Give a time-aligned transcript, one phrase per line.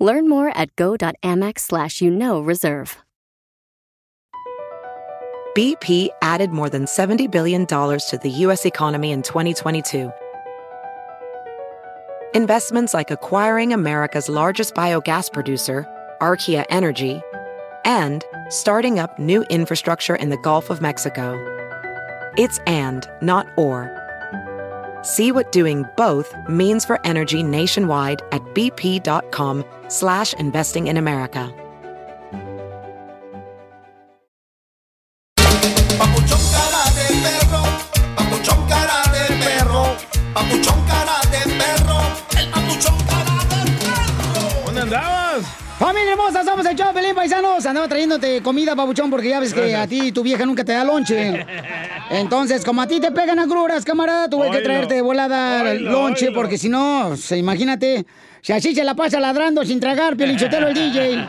[0.00, 2.96] Learn more at go.amex slash you know reserve.
[5.56, 8.64] BP added more than $70 billion to the U.S.
[8.64, 10.12] economy in 2022.
[12.36, 15.84] Investments like acquiring America's largest biogas producer,
[16.20, 17.20] Archaea Energy,
[17.84, 21.34] and starting up new infrastructure in the Gulf of Mexico.
[22.38, 23.99] It's and, not or.
[25.02, 31.52] See what doing both means for energy nationwide at bp.com slash investing in America.
[35.98, 37.62] Papuchón cara de perro,
[38.16, 39.96] papuchón cara de perro,
[40.34, 40.79] papuchón
[45.80, 47.64] Familia hermosa, somos el show, Pelín Paisanos.
[47.64, 50.84] Andaba trayéndote comida, papuchón, porque ya ves que a ti tu vieja nunca te da
[50.84, 51.46] lonche.
[52.10, 56.58] Entonces, como a ti te pegan agruras, camarada, tuve que traerte de volada lonche, porque
[56.58, 58.04] si no, imagínate,
[58.42, 61.26] si así se la pasa ladrando sin tragar, Pielichotelo el DJ.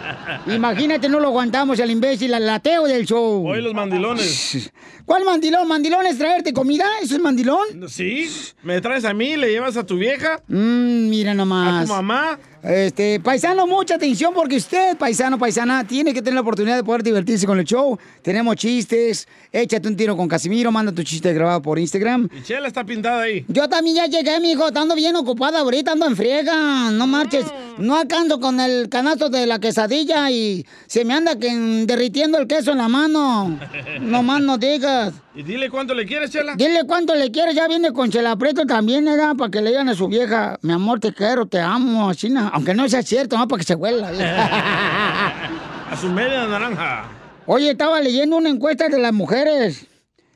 [0.48, 3.48] Imagínate, no lo aguantamos, el imbécil, al lateo del show.
[3.48, 4.70] Hoy los mandilones.
[5.06, 5.66] ¿Cuál mandilón?
[5.66, 6.86] ¿Mandilón es traerte comida?
[7.02, 7.88] ¿Eso es mandilón?
[7.88, 8.30] ¿Sí?
[8.64, 9.38] ¿Me traes a mí?
[9.38, 10.42] ¿Le llevas a tu vieja?
[10.48, 11.84] Mmm, mira nomás.
[11.84, 12.40] ¿A tu mamá?
[12.64, 17.02] Este, paisano, mucha atención porque usted, paisano, paisana, tiene que tener la oportunidad de poder
[17.02, 17.98] divertirse con el show.
[18.22, 22.30] Tenemos chistes, échate un tiro con Casimiro, manda tu chiste grabado por Instagram.
[22.38, 23.46] Y Chela está pintada ahí.
[23.48, 27.46] Yo también ya llegué, mijo, ando bien ocupada ahorita, ando en friega, no marches.
[27.80, 31.50] No alcanzo con el canasto de la quesadilla y se me anda que,
[31.88, 33.60] derritiendo el queso en la mano.
[34.02, 35.14] No más no digas.
[35.34, 36.56] Y dile cuánto le quieres, Chela.
[36.56, 39.34] Dile cuánto le quieres, ya viene con Chela Prieto también, ¿verdad?
[39.38, 42.50] Para que le digan a su vieja, mi amor, te quiero, te amo, así, na-
[42.50, 43.48] aunque no sea cierto, ¿no?
[43.48, 44.10] Para que se huela.
[45.92, 47.06] A su media naranja.
[47.46, 49.86] Oye, estaba leyendo una encuesta de las mujeres.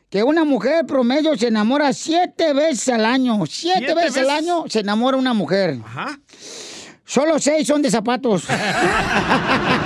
[0.09, 3.40] Que una mujer promedio se enamora siete veces al año.
[3.50, 4.38] Siete, ¿Siete veces, al veces?
[4.40, 5.78] año se enamora una mujer.
[5.86, 6.18] Ajá.
[7.06, 8.46] Solo seis son de zapatos.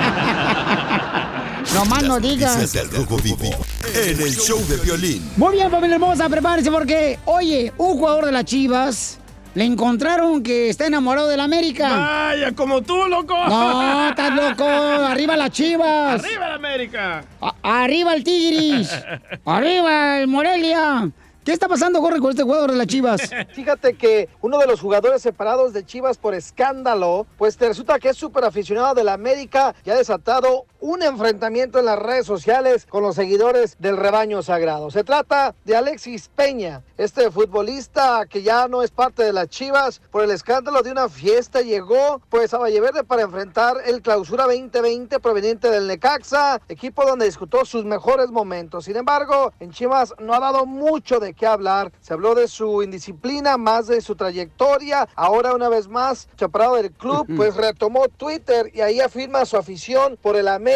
[1.73, 2.71] no más no digas.
[2.73, 3.49] Del Rojo Vivo
[3.93, 5.29] en el show de violín.
[5.37, 9.19] Muy bien, familia hermosa, prepárense porque, oye, un jugador de las Chivas
[9.55, 11.89] le encontraron que está enamorado de la América.
[11.89, 13.35] Vaya, como tú, loco.
[13.47, 14.63] No, estás loco.
[14.67, 16.23] Arriba las Chivas.
[16.23, 17.23] ¡Arriba la América!
[17.41, 18.89] A- arriba el Tigris.
[19.45, 21.09] Arriba el Morelia.
[21.43, 23.21] ¿Qué está pasando, Corre, con este jugador de las Chivas?
[23.55, 28.09] Fíjate que uno de los jugadores separados de Chivas por escándalo, pues te resulta que
[28.09, 32.85] es súper aficionado de la América y ha desatado un enfrentamiento en las redes sociales
[32.85, 34.91] con los seguidores del rebaño sagrado.
[34.91, 40.01] Se trata de Alexis Peña, este futbolista que ya no es parte de las Chivas
[40.11, 45.19] por el escándalo de una fiesta llegó pues a Valleverde para enfrentar el Clausura 2020
[45.19, 48.85] proveniente del Necaxa, equipo donde disputó sus mejores momentos.
[48.85, 51.91] Sin embargo, en Chivas no ha dado mucho de qué hablar.
[52.01, 55.07] Se habló de su indisciplina, más de su trayectoria.
[55.15, 60.17] Ahora una vez más, separado del club, pues retomó Twitter y ahí afirma su afición
[60.21, 60.68] por el América,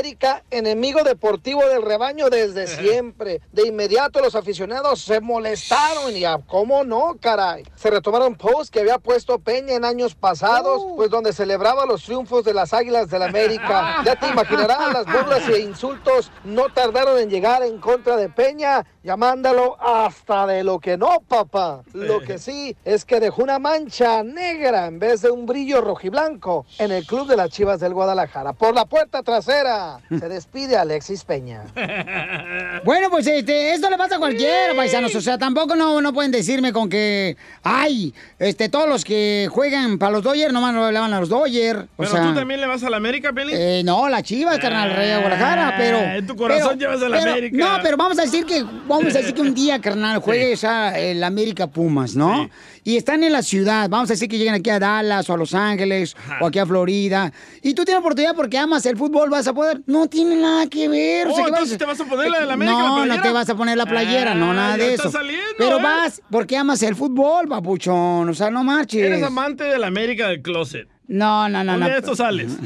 [0.51, 3.41] enemigo deportivo del rebaño desde siempre.
[3.51, 7.63] De inmediato los aficionados se molestaron y a cómo no, caray.
[7.75, 12.43] Se retomaron posts que había puesto Peña en años pasados, pues donde celebraba los triunfos
[12.43, 14.01] de las Águilas del América.
[14.03, 18.85] Ya te imaginarás, las burlas e insultos no tardaron en llegar en contra de Peña,
[19.03, 21.81] llamándolo hasta de lo que no, papá.
[21.93, 26.65] Lo que sí es que dejó una mancha negra en vez de un brillo rojiblanco
[26.79, 28.53] en el club de las Chivas del Guadalajara.
[28.53, 31.63] Por la puerta trasera se despide Alexis Peña.
[32.83, 35.15] Bueno, pues este, esto le pasa a cualquiera, paisanos.
[35.15, 39.97] O sea, tampoco no, no pueden decirme con que, ay, este, todos los que juegan
[39.97, 41.85] para los Dodgers nomás no le van a los Dodgers.
[41.95, 43.53] ¿Pero sea, tú también le vas a la América, Peli?
[43.55, 45.97] Eh, no, la Chivas, carnal, Rey de Guadalajara, pero...
[45.99, 47.57] Ah, en tu corazón pero- llevas a la pero- América.
[47.57, 48.65] No, pero vamos a decir que,
[48.97, 52.49] vamos a decir que un día, carnal, juegues a el América Pumas, ¿no?
[52.83, 55.37] Y están en la ciudad, vamos a decir que llegan aquí a Dallas o a
[55.37, 57.31] Los Ángeles o aquí a Florida,
[57.61, 59.81] y tú tienes oportunidad porque amas el fútbol, vas a poder...
[59.85, 61.27] No tiene nada que ver.
[61.29, 63.31] Oh, ¿qué entonces te vas a poner la de la América, la No, no te
[63.31, 65.09] vas a poner la playera, no, Ah, nada de eso.
[65.11, 65.83] saliendo, pero ¿eh?
[65.83, 69.01] vas porque amas el fútbol, papuchón, o sea, no marches.
[69.03, 70.87] Eres amante de la América del closet.
[71.07, 71.87] No, no, no, Un no.
[71.89, 72.51] de estos sales.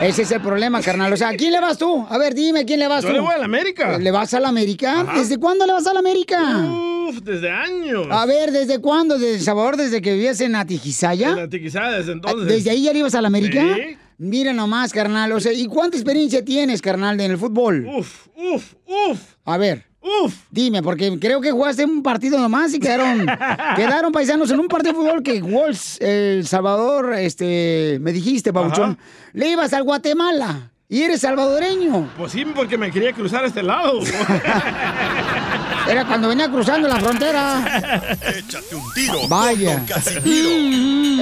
[0.00, 1.12] Ese es el problema, carnal.
[1.12, 2.06] O sea, ¿a quién le vas tú?
[2.08, 3.14] A ver, dime, ¿quién le vas Yo tú?
[3.14, 3.98] le voy a la América.
[3.98, 5.00] ¿Le vas a la América?
[5.00, 5.18] Ajá.
[5.18, 6.66] ¿Desde cuándo le vas a la América?
[7.08, 8.06] Uf, desde años.
[8.10, 9.18] A ver, ¿desde cuándo?
[9.18, 9.76] ¿Desde El Salvador?
[9.76, 11.30] ¿Desde que vivías en Atijizaya?
[11.30, 12.46] En la tiquizada desde entonces.
[12.46, 13.62] ¿Desde ahí ya le ibas a la América?
[13.74, 13.96] Sí.
[14.18, 15.32] Mira nomás, carnal.
[15.32, 17.86] O sea, ¿y cuánta experiencia tienes, carnal, en el fútbol?
[17.86, 19.20] Uf, uf, uf.
[19.44, 19.85] A ver.
[20.22, 20.34] Uf.
[20.50, 23.26] Dime, porque creo que jugaste un partido nomás y quedaron,
[23.76, 28.98] quedaron paisanos en un partido de fútbol que Wolves, El Salvador, este, me dijiste, Pauchón,
[29.32, 32.10] le ibas al Guatemala y eres salvadoreño.
[32.16, 34.00] Pues sí, porque me quería cruzar a este lado.
[35.88, 38.16] Era cuando venía cruzando la frontera.
[38.36, 39.76] Échate un tiro Vaya.
[39.76, 40.48] con Don Casimiro.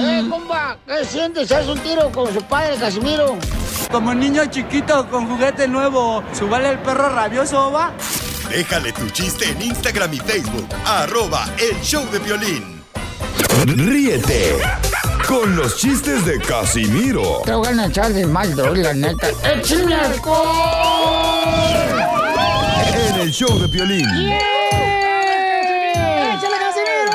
[0.07, 1.51] Eh, compa, ¿qué sientes?
[1.51, 3.37] ¿Haz un tiro con su padre, Casimiro?
[3.91, 7.91] Como niño chiquito con juguete nuevo, ¿subale el perro rabioso, va?
[8.49, 10.67] Déjale tu chiste en Instagram y Facebook.
[10.85, 12.83] Arroba el show de violín.
[13.65, 14.57] Ríete
[15.27, 19.27] con los chistes de Casimiro Te voy a echar de mal, la neta.
[19.43, 19.61] El
[23.35, 24.07] show de violín.
[24.07, 24.37] ¡Échale,
[26.63, 27.11] Casimiro!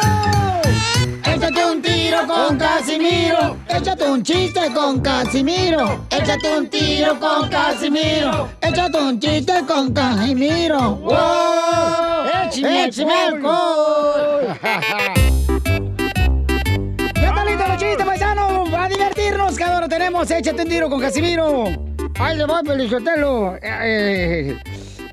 [1.25, 3.57] Échate un tiro con Casimiro.
[3.67, 6.05] Échate un chiste con Casimiro.
[6.11, 8.51] Échate un tiro con Casimiro.
[8.61, 10.97] Échate un chiste con Casimiro.
[10.97, 12.27] ¡Wow!
[12.53, 14.59] ¡Échame alcohol!
[17.15, 18.69] ¿Ya está listo los chistes, paisanos?
[18.75, 20.31] A divertirnos, que ahora tenemos.
[20.31, 21.65] Échate un tiro con Casimiro.
[22.19, 23.57] Ay, le voy, Pelizotelo.
[23.63, 24.59] Eh,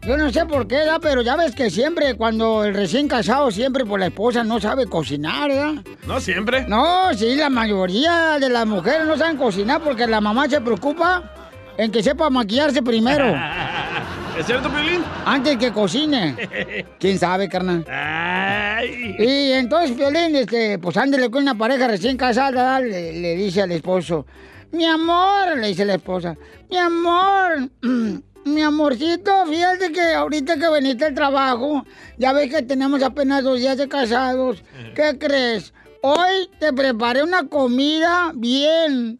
[0.07, 0.99] yo no sé por qué, ¿verdad?
[1.01, 4.87] pero ya ves que siempre, cuando el recién casado, siempre por la esposa no sabe
[4.87, 5.83] cocinar, ¿verdad?
[6.07, 6.65] No siempre.
[6.67, 11.33] No, sí, la mayoría de las mujeres no saben cocinar porque la mamá se preocupa
[11.77, 13.25] en que sepa maquillarse primero,
[14.39, 15.03] ¿Es cierto, Piolín?
[15.25, 16.85] antes que cocine.
[16.99, 17.83] ¿Quién sabe, carnal?
[17.89, 19.15] Ay.
[19.17, 23.71] Y entonces, Violín, este, pues ándele con una pareja recién casada, le, le dice al
[23.71, 24.25] esposo,
[24.71, 26.37] mi amor, le dice la esposa,
[26.69, 27.69] mi amor,
[28.47, 31.85] mi amorcito, fíjate que ahorita que veniste al trabajo,
[32.17, 34.63] ya ves que tenemos apenas dos días de casados,
[34.95, 35.73] ¿qué crees?
[36.01, 39.19] Hoy te preparé una comida bien,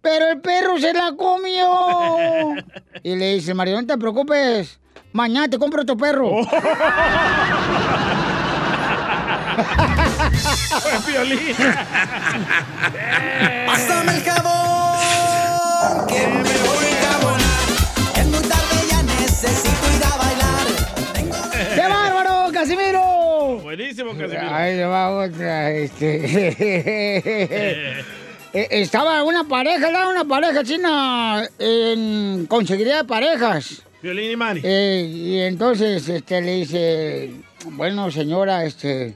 [0.00, 2.54] pero el perro se la comió.
[3.02, 4.80] Y le dice, Mario, no te preocupes,
[5.12, 6.30] mañana te compro otro perro.
[10.82, 10.92] Fue.
[13.66, 16.75] Pásame el jabón, que me voy
[23.76, 24.54] Buenísimo, Casimiro.
[24.54, 26.54] Ahí le va otra, este...
[28.52, 30.10] Eh, Estaba una pareja, ¿verdad?
[30.10, 33.82] Una pareja china en conseguiría de parejas.
[34.00, 34.60] Piolín y Manny.
[34.64, 37.34] Eh, y entonces este, le dice,
[37.72, 39.14] bueno, señora, este,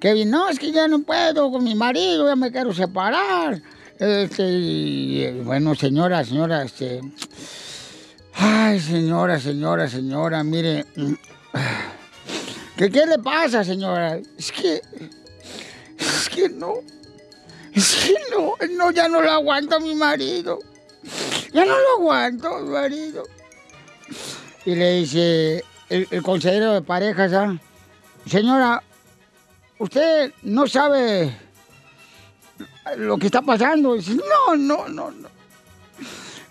[0.00, 3.62] Kevin, no, es que ya no puedo con mi marido, ya me quiero separar.
[4.00, 7.02] Este, y, eh, bueno, señora, señora, este,
[8.34, 10.86] ay, señora, señora, señora, mire,
[12.76, 14.18] ¿qué, qué le pasa, señora?
[14.38, 14.82] Es que,
[15.98, 16.74] es que no,
[17.72, 20.58] es que no, no, ya no lo aguanto a mi marido.
[21.52, 23.24] Ya no lo aguanto, mi marido.
[24.64, 27.58] Y le dice el, consejero de parejas, ¿ah?
[28.26, 28.82] señora,
[29.78, 31.36] usted no sabe
[32.96, 33.94] lo que está pasando.
[33.94, 35.28] Dice, no, no, no, no.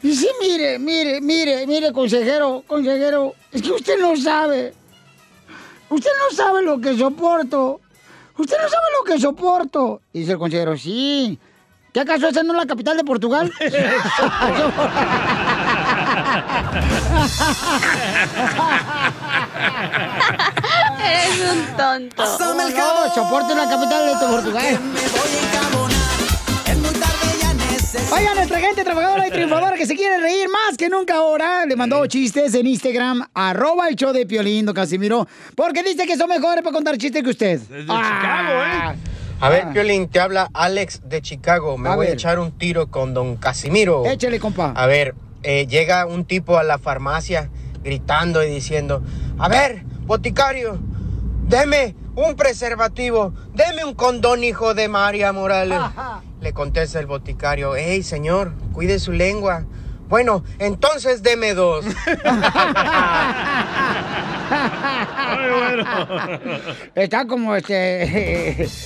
[0.01, 4.73] Dice, mire, mire, mire, mire, consejero, consejero, es que usted no sabe.
[5.91, 7.81] Usted no sabe lo que soporto.
[8.37, 10.01] Usted no sabe lo que soporto.
[10.13, 11.37] Dice el consejero, sí.
[11.93, 13.51] ¿Qué acaso esa no es la capital de Portugal?
[21.03, 22.23] Eres un tonto.
[22.23, 24.79] No, jabón, soporte la capital de Portugal.
[28.13, 31.75] Oiga, nuestra gente trabajadora y triunfadora que se quiere reír más que nunca ahora, le
[31.75, 36.27] mandó chistes en Instagram, arroba el show de Piolín, don Casimiro, porque dice que son
[36.27, 37.59] mejores para contar chistes que usted.
[37.59, 38.95] Desde Chicago, ¿eh?
[39.39, 41.77] A ver, Piolín, te habla Alex de Chicago.
[41.77, 42.13] Me A voy ver.
[42.13, 44.05] a echar un tiro con don Casimiro.
[44.05, 44.73] Échale, compa.
[44.75, 47.49] A ver, eh, llega un tipo a la farmacia
[47.81, 49.01] gritando y diciendo,
[49.39, 50.77] a ver, boticario,
[51.47, 55.79] deme un preservativo, deme un condón, hijo de María Morales.
[56.41, 59.63] Le contesta el boticario, hey, señor, cuide su lengua.
[60.09, 61.85] Bueno, entonces deme dos.
[64.49, 65.85] Ay, bueno.
[66.95, 68.67] Está como este.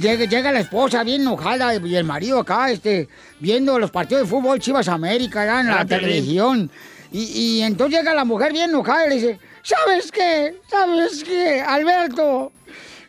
[0.00, 3.06] Llega, llega la esposa bien enojada y el marido acá, este,
[3.38, 5.60] viendo los partidos de fútbol Chivas América ¿verdad?
[5.60, 6.70] en la Ah, televisión.
[7.12, 7.24] Y,
[7.58, 10.54] y entonces llega la mujer bien enojada y le dice, ¿sabes qué?
[10.70, 11.60] ¿Sabes qué?
[11.60, 12.50] Alberto,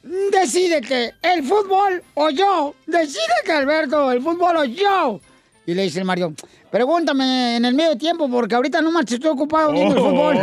[0.05, 2.75] decídete, ¿el fútbol o yo?
[2.85, 5.19] Decídete, Alberto, ¿el fútbol o yo?
[5.65, 6.33] Y le dice el marido,
[6.69, 10.38] pregúntame en el medio tiempo porque ahorita no más estoy ocupado viendo el fútbol.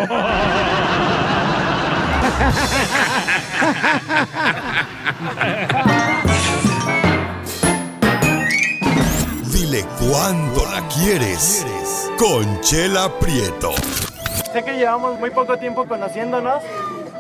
[9.53, 11.65] Dile cuándo la quieres.
[12.19, 13.73] Conchela Prieto.
[14.53, 16.63] Sé que llevamos muy poco tiempo conociéndonos.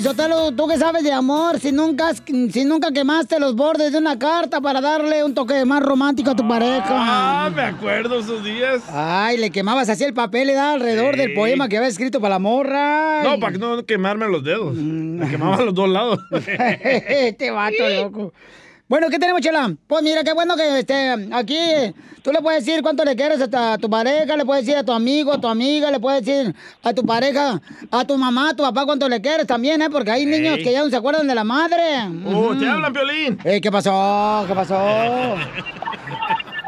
[0.00, 1.58] Sotelo, ¿tú qué sabes de amor?
[1.58, 5.82] Si nunca, si nunca quemaste los bordes de una carta para darle un toque más
[5.82, 6.86] romántico a tu pareja.
[6.88, 8.82] Ah, me acuerdo esos días.
[8.88, 11.20] Ay, le quemabas así el papel y da alrededor Sí.
[11.22, 13.22] del poema que había escrito para la morra.
[13.24, 14.74] No, para no quemarme los dedos.
[14.76, 16.18] Me quemaba a los dos lados.
[16.30, 18.32] este vato loco.
[18.90, 19.72] Bueno, ¿qué tenemos, Chela?
[19.86, 21.56] Pues mira, qué bueno que este, aquí
[22.22, 24.90] tú le puedes decir cuánto le quieres a tu pareja, le puedes decir a tu
[24.90, 28.64] amigo, a tu amiga, le puedes decir a tu pareja, a tu mamá, a tu
[28.64, 29.88] papá cuánto le quieres también, ¿eh?
[29.90, 32.08] Porque hay niños que ya no se acuerdan de la madre.
[32.26, 32.66] Oh, te Ujú.
[32.68, 33.38] hablan, Piolín.
[33.62, 34.44] ¿Qué pasó?
[34.48, 35.36] ¿Qué pasó?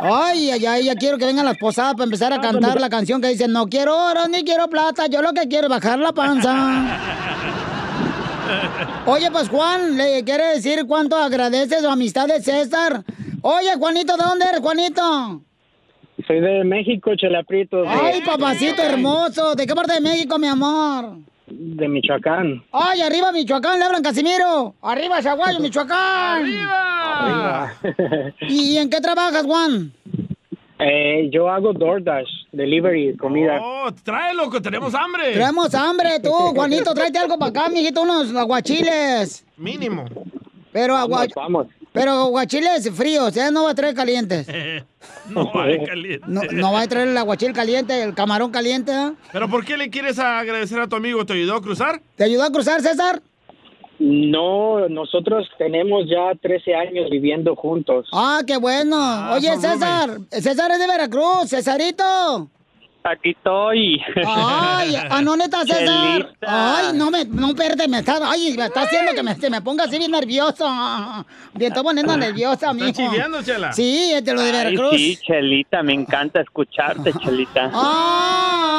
[0.01, 3.21] Ay, ay, ay, ya quiero que vengan las posadas para empezar a cantar la canción
[3.21, 6.13] que dice, no quiero oro ni quiero plata, yo lo que quiero es bajar la
[6.13, 7.01] panza.
[9.07, 13.03] Oye, pues Juan, ¿le quiere decir cuánto agradece su amistad de César?
[13.43, 15.41] Oye, Juanito, ¿de dónde eres, Juanito?
[16.27, 17.83] Soy de México, Chela Prieto.
[17.83, 21.17] de- Ay, papacito hermoso, ¿de qué parte de México, mi amor?
[21.49, 22.63] De Michoacán.
[22.73, 24.75] Ay, arriba Michoacán, le hablan Casimiro.
[24.83, 26.45] Arriba Zaguayo, Michoacán.
[26.45, 27.73] Arriba.
[28.49, 29.93] ¿Y en qué trabajas, Juan?
[30.85, 33.61] Eh, yo hago DoorDash, delivery, comida.
[33.63, 35.33] Oh, trae, loco, tenemos hambre.
[35.33, 39.45] Tenemos hambre, tú, Juanito, tráete algo para acá, mijito, unos aguachiles.
[39.57, 40.05] Mínimo.
[40.73, 41.27] Pero agua...
[41.37, 43.51] Vamos, Pero aguachiles fríos, ¿eh?
[43.53, 44.49] No va a traer calientes.
[45.29, 46.25] no hay caliente.
[46.27, 49.13] No, no va a traer el aguachil caliente, el camarón caliente, ¿eh?
[49.33, 51.25] ¿Pero por qué le quieres agradecer a tu amigo?
[51.25, 52.01] ¿Te ayudó a cruzar?
[52.17, 53.23] ¿Te ayudó a cruzar, César?
[54.05, 58.09] No, nosotros tenemos ya 13 años viviendo juntos.
[58.13, 58.97] Ah, qué bueno.
[59.33, 62.49] Oye, son César, César es de Veracruz, Cesarito.
[63.05, 64.01] Aquí estoy.
[64.27, 65.87] Ay, ¿a dónde está César?
[66.23, 66.79] Chelita.
[66.79, 69.61] Ay, no me, no, espérate, me está, ay, me está haciendo que me, se me
[69.63, 70.69] ponga así bien nervioso.
[71.55, 72.89] Me está poniendo nerviosa, amigo.
[72.89, 73.73] ¿Estás chiviando, Chela?
[73.73, 74.97] Sí, es de lo de Ay, Veracruz.
[74.97, 77.71] sí, Chelita, me encanta escucharte, Chelita.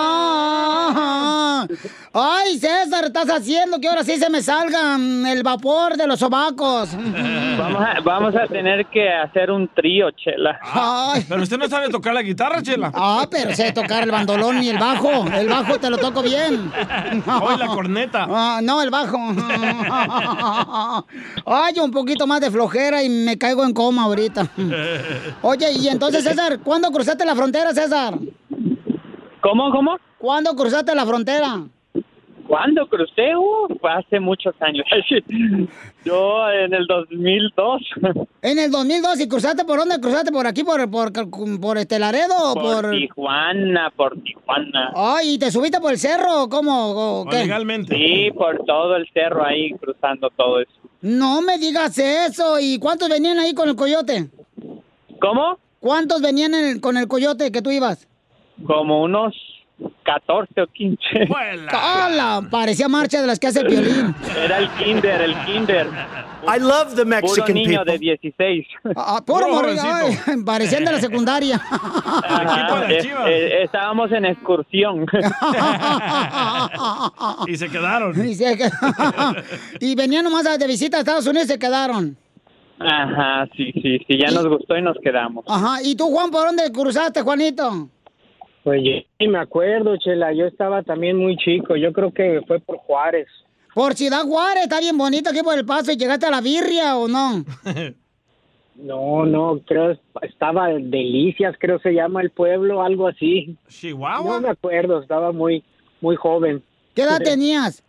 [0.06, 1.68] Ah,
[2.16, 6.20] Ay, César, estás haciendo que ahora sí se me salga mm, el vapor de los
[6.20, 6.96] sobacos.
[7.58, 10.60] Vamos a, vamos a tener que hacer un trío, Chela.
[10.62, 11.24] Ay.
[11.30, 12.92] Pero usted no sabe tocar la guitarra, Chela.
[12.94, 15.26] Ah, pero sé tocar el bandolón y el bajo.
[15.28, 16.72] El bajo te lo toco bien.
[17.42, 18.28] Hoy la corneta.
[18.30, 19.18] Ah, no, el bajo.
[21.46, 24.48] Ay, un poquito más de flojera y me caigo en coma ahorita.
[25.44, 28.16] Oye, y entonces, César, ¿cuándo cruzaste la frontera, César?
[29.42, 29.98] ¿Cómo, cómo?
[30.18, 31.62] ¿Cuándo cruzaste la frontera?
[32.48, 33.36] ¿Cuándo crucé?
[33.36, 34.86] Uh, fue hace muchos años.
[36.06, 37.82] Yo en el 2002.
[38.44, 40.02] En el 2002, ¿y cruzaste por dónde?
[40.02, 41.14] ¿Cruzaste por aquí, por, por,
[41.62, 42.92] por este Laredo o Por por...?
[42.92, 44.92] Tijuana, por Tijuana.
[44.94, 47.22] Ay, ¿y te subiste por el cerro o cómo?
[47.22, 47.46] o qué?
[47.88, 50.74] Sí, por todo el cerro ahí, cruzando todo eso.
[51.02, 52.60] No me digas eso.
[52.60, 54.28] ¿Y cuántos venían ahí con el coyote?
[55.22, 55.58] ¿Cómo?
[55.80, 58.10] ¿Cuántos venían en el- con el coyote que tú ibas?
[58.68, 59.34] Como unos
[60.04, 61.00] 14 o 15.
[61.72, 62.48] ¡Hala!
[62.50, 64.16] Parecía marcha de las que hace el violín.
[64.38, 65.88] Era el kinder, el kinder.
[66.46, 67.94] I love the Puro Mexican niño people.
[67.94, 68.68] de 16.
[68.96, 69.82] Ah, puro morrillo,
[70.46, 71.56] parecían de la secundaria.
[71.72, 75.06] Ajá, eh, eh, estábamos en excursión.
[77.48, 78.28] Y se quedaron.
[78.28, 78.58] Y, se-
[79.80, 82.18] y venían nomás de visita a Estados Unidos y se quedaron.
[82.80, 85.46] Ajá, sí, sí, sí, ya nos gustó y nos quedamos.
[85.48, 85.82] Ajá.
[85.84, 87.90] ¿Y tú, Juan, por dónde cruzaste, Juanito?
[88.64, 90.34] Pues yo ni me acuerdo, Chela.
[90.34, 91.76] Yo estaba también muy chico.
[91.76, 93.28] Yo creo que fue por Juárez.
[93.74, 95.92] Por Ciudad Juárez, está bien bonito aquí por el paso.
[95.92, 97.44] ¿Y llegaste a la birria o no?
[98.76, 103.56] No, no, creo estaba Delicias, creo se llama el pueblo, algo así.
[103.68, 104.36] Chihuahua.
[104.36, 105.64] No me acuerdo, estaba muy,
[106.02, 106.64] muy joven.
[106.96, 107.84] ¿Qué edad tenías?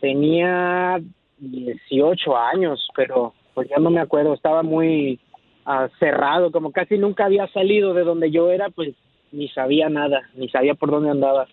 [0.00, 1.00] Tenía
[1.38, 5.20] 18 años, pero pues ya no me acuerdo, estaba muy
[5.64, 8.94] ah, cerrado, como casi nunca había salido de donde yo era, pues
[9.34, 11.46] ni sabía nada, ni sabía por dónde andaba.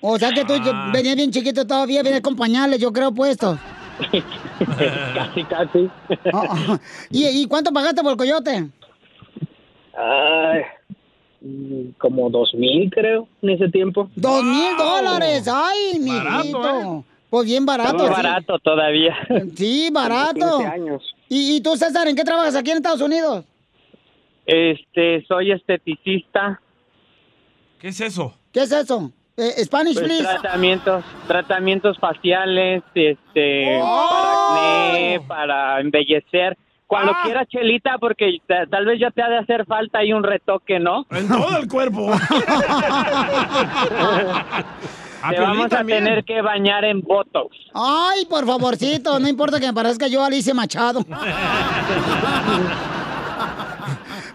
[0.00, 0.54] O sea que tú
[0.92, 3.58] venías bien chiquito todavía, vienes con pañales, yo creo, puestos.
[5.14, 5.90] casi, casi.
[6.32, 6.78] Ah,
[7.10, 8.68] ¿Y, y cuánto pagaste por el coyote?
[9.94, 10.62] Ay,
[11.98, 14.08] como dos mil creo en ese tiempo.
[14.14, 15.48] ¡Dos mil dólares!
[15.48, 17.04] ¡Ay, Barato, mijito!
[17.30, 18.06] Pues bien barato.
[18.06, 18.12] Sí.
[18.12, 19.16] barato todavía.
[19.56, 20.58] Sí, barato.
[20.58, 21.14] 15 años.
[21.28, 23.44] ¿Y, y tú, César, en qué trabajas aquí en Estados Unidos?
[24.44, 26.60] Este, soy esteticista.
[27.82, 28.32] ¿Qué es eso?
[28.52, 29.10] ¿Qué es eso?
[29.36, 30.22] Eh, Spanish, Pues, please.
[30.40, 37.20] tratamientos, tratamientos faciales, este, para acné, para embellecer Cuando Ah.
[37.24, 40.78] quieras, Chelita, porque ta- tal vez ya te ha de hacer falta ahí un retoque,
[40.78, 41.06] ¿no?
[41.10, 42.12] En todo el cuerpo.
[45.30, 47.56] Te vamos a tener que bañar en Botox.
[47.74, 51.00] Ay, por favorcito, no importa que me parezca yo Alicia Machado.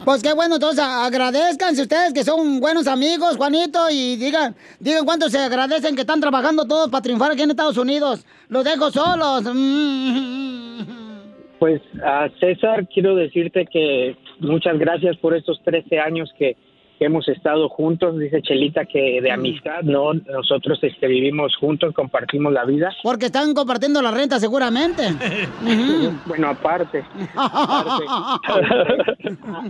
[0.08, 5.28] Pues qué bueno, entonces agradezcanse ustedes que son buenos amigos, Juanito, y digan, digan cuánto
[5.28, 8.26] se agradecen que están trabajando todos para triunfar aquí en Estados Unidos.
[8.48, 9.44] Los dejo solos.
[9.54, 10.80] Mm.
[11.60, 16.56] Pues a César quiero decirte que muchas gracias por estos 13 años que,
[16.98, 18.18] que hemos estado juntos.
[18.18, 22.96] Dice Chelita que de amistad, no, nosotros este, vivimos juntos, compartimos la vida.
[23.04, 25.04] Porque están compartiendo la renta seguramente.
[25.12, 26.14] Ujú.
[26.28, 27.04] Bueno, aparte,
[27.36, 28.06] aparte.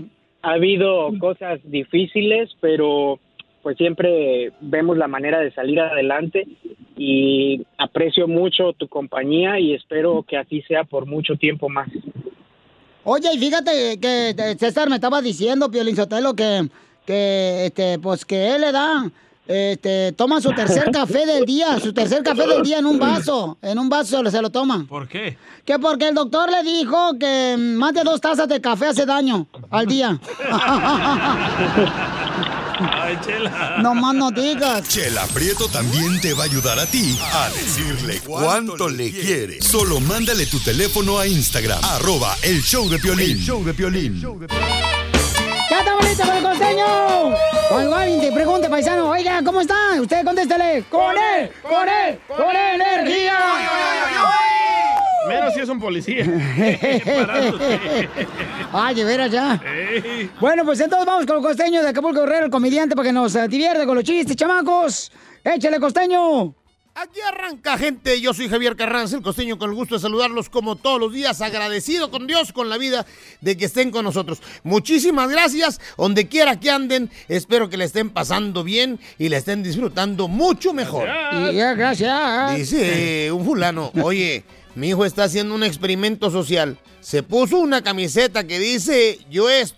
[0.42, 3.20] ha habido cosas difíciles, pero
[3.64, 6.48] pues siempre vemos la manera de salir adelante
[6.96, 11.90] y aprecio mucho tu compañía y espero que así sea por mucho tiempo más.
[13.04, 16.68] Oye, y fíjate que eh, César me estaba diciendo, Piolín Sotelo, que,
[17.06, 19.10] que, este, pues que él le da,
[19.48, 23.58] este, toma su tercer café del día, su tercer café del día en un vaso,
[23.62, 24.86] en un vaso se lo, se lo toma.
[24.88, 25.38] ¿Por qué?
[25.66, 29.48] Que porque el doctor le dijo que más de dos tazas de café hace daño
[29.70, 30.20] al día.
[32.80, 33.78] Ay, chela.
[33.82, 34.88] No más no digas.
[34.88, 39.62] Chela Prieto también te va a ayudar a ti a decirle cuánto le quiere.
[39.62, 43.32] Solo mándale tu teléfono a Instagram, arroba el show de Piolín.
[43.32, 44.22] El show de Piolín.
[45.70, 46.86] ¡Ya está bonito con el costeño!
[47.70, 50.00] Cuando alguien te pregunte, paisano, oiga, ¿cómo está?
[50.00, 51.52] Usted contéstele, ¡con él!
[51.62, 52.20] ¡Con él!
[52.28, 53.38] ¡Con energía!
[55.28, 56.24] Menos si es un policía.
[58.72, 59.62] Ay, de veras ya.
[59.66, 60.32] Ey.
[60.40, 63.36] Bueno, pues entonces vamos con el costeño de Acapulco Guerrero, el comediante, para que nos
[63.36, 65.12] eh, divierte con los chistes, chamacos.
[65.44, 66.56] ¡Échale, costeño!
[67.00, 68.20] Aquí arranca, gente.
[68.20, 71.42] Yo soy Javier Carranza, el costeño, con el gusto de saludarlos como todos los días.
[71.42, 73.06] Agradecido con Dios, con la vida,
[73.40, 74.42] de que estén con nosotros.
[74.64, 75.80] Muchísimas gracias.
[75.96, 80.74] Donde quiera que anden, espero que le estén pasando bien y le estén disfrutando mucho
[80.74, 81.08] mejor.
[81.08, 82.58] Y ya, gracias.
[82.58, 84.44] Dice un fulano, oye,
[84.74, 86.80] mi hijo está haciendo un experimento social.
[87.00, 89.78] Se puso una camiseta que dice, yo estoy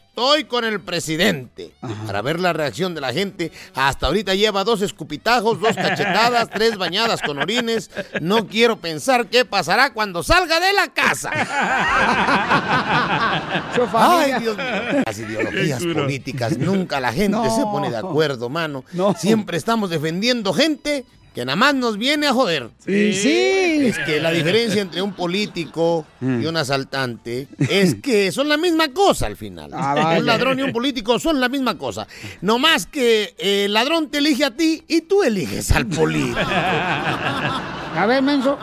[0.49, 1.71] con el presidente.
[2.05, 6.77] Para ver la reacción de la gente, hasta ahorita lleva dos escupitajos, dos cachetadas, tres
[6.77, 7.89] bañadas con orines.
[8.19, 11.31] No quiero pensar qué pasará cuando salga de la casa.
[13.95, 15.03] Ay, Dios mío.
[15.05, 17.55] Las ideologías políticas, nunca la gente No.
[17.55, 18.83] se pone de acuerdo, mano.
[19.17, 21.05] Siempre estamos defendiendo gente
[21.39, 22.69] que nada más nos viene a joder.
[22.85, 23.87] Sí, sí.
[23.87, 28.89] Es que la diferencia entre un político y un asaltante es que son la misma
[28.89, 29.71] cosa al final.
[29.73, 32.07] Ah, un ladrón y un político son la misma cosa.
[32.41, 36.39] No más que eh, el ladrón te elige a ti y tú eliges al político.
[36.41, 38.59] A ver, menso.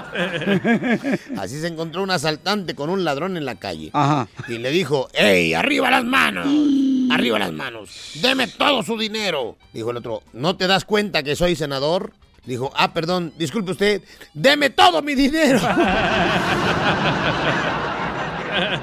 [1.39, 3.89] Así se encontró un asaltante con un ladrón en la calle.
[3.95, 4.29] Ajá.
[4.49, 6.47] Y le dijo, ¡Ey, arriba las manos!
[7.11, 8.13] ¡Arriba las manos!
[8.21, 9.57] ¡Deme todo su dinero!
[9.73, 12.13] Dijo el otro, ¿no te das cuenta que soy senador?
[12.47, 15.59] Dijo, ah, perdón, disculpe usted, ¡deme todo mi dinero!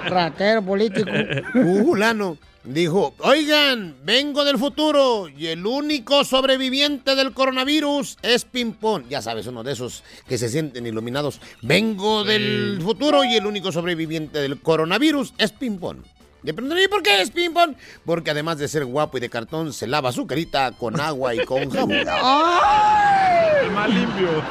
[0.05, 1.09] Ratero político.
[1.55, 9.05] Un fulano dijo, oigan, vengo del futuro y el único sobreviviente del coronavirus es Pimpón.
[9.09, 11.41] Ya sabes, uno de esos que se sienten iluminados.
[11.61, 16.03] Vengo del futuro y el único sobreviviente del coronavirus es Pimpón.
[16.43, 17.77] Le preguntaron, ¿y por qué es Pimpón?
[18.05, 21.45] Porque además de ser guapo y de cartón, se lava su carita con agua y
[21.45, 21.91] con jabón.
[23.63, 24.43] El más limpio.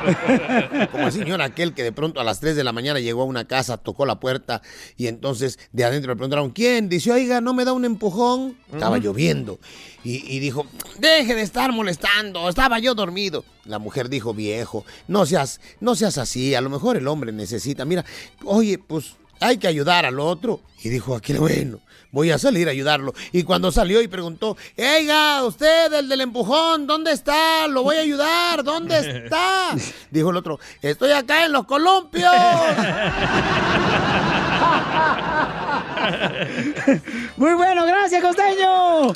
[0.90, 3.24] Como el señor aquel que de pronto a las 3 de la mañana llegó a
[3.26, 4.62] una casa, tocó la puerta
[4.96, 6.88] y entonces de adentro le preguntaron, ¿quién?
[6.88, 8.56] Dice, oiga, ¿no me da un empujón?
[8.72, 9.58] Estaba lloviendo.
[10.02, 10.66] Y, y dijo,
[10.98, 13.44] deje de estar molestando, estaba yo dormido.
[13.64, 17.84] La mujer dijo, viejo, no seas, no seas así, a lo mejor el hombre necesita,
[17.84, 18.04] mira,
[18.44, 20.60] oye, pues hay que ayudar al otro.
[20.82, 21.80] Y dijo, aquel, bueno,
[22.12, 23.12] voy a salir a ayudarlo.
[23.32, 27.66] Y cuando salió y preguntó, oiga, usted, el del empujón, ¿dónde está?
[27.66, 29.74] Lo voy a ayudar, ¿dónde está?
[30.10, 32.32] Dijo el otro, estoy acá en los columpios.
[37.36, 39.12] Muy bueno, gracias, costeño.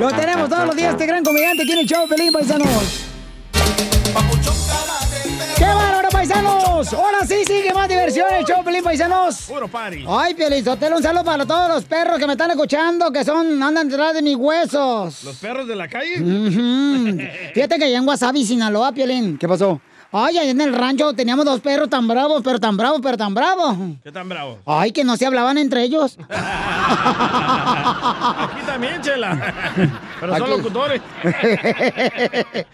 [0.00, 3.04] Lo tenemos todos los días, este gran comediante en el show, Pelín, paisanos.
[5.56, 6.92] ¡Qué bárbaro, paisanos!
[6.92, 9.42] Ahora sí sigue más diversión el show, Pelín, paisanos.
[9.42, 10.04] Puro party.
[10.08, 13.88] Ay, Pielizotelo, un saludo para todos los perros que me están escuchando, que son, andan
[13.88, 15.24] detrás de mis huesos.
[15.24, 16.16] ¿Los perros de la calle?
[17.54, 19.38] Fíjate que allá en Wasabi, Sinaloa, Piolín.
[19.38, 19.80] ¿Qué pasó?
[20.12, 23.34] Ay, allá en el rancho teníamos dos perros tan bravos, pero tan bravos, pero tan
[23.34, 23.76] bravos.
[24.02, 24.58] ¿Qué tan bravo?
[24.64, 26.16] Ay, que no se hablaban entre ellos.
[26.28, 26.36] Aquí
[28.66, 29.54] también, chela.
[30.20, 31.02] Pero son locutores.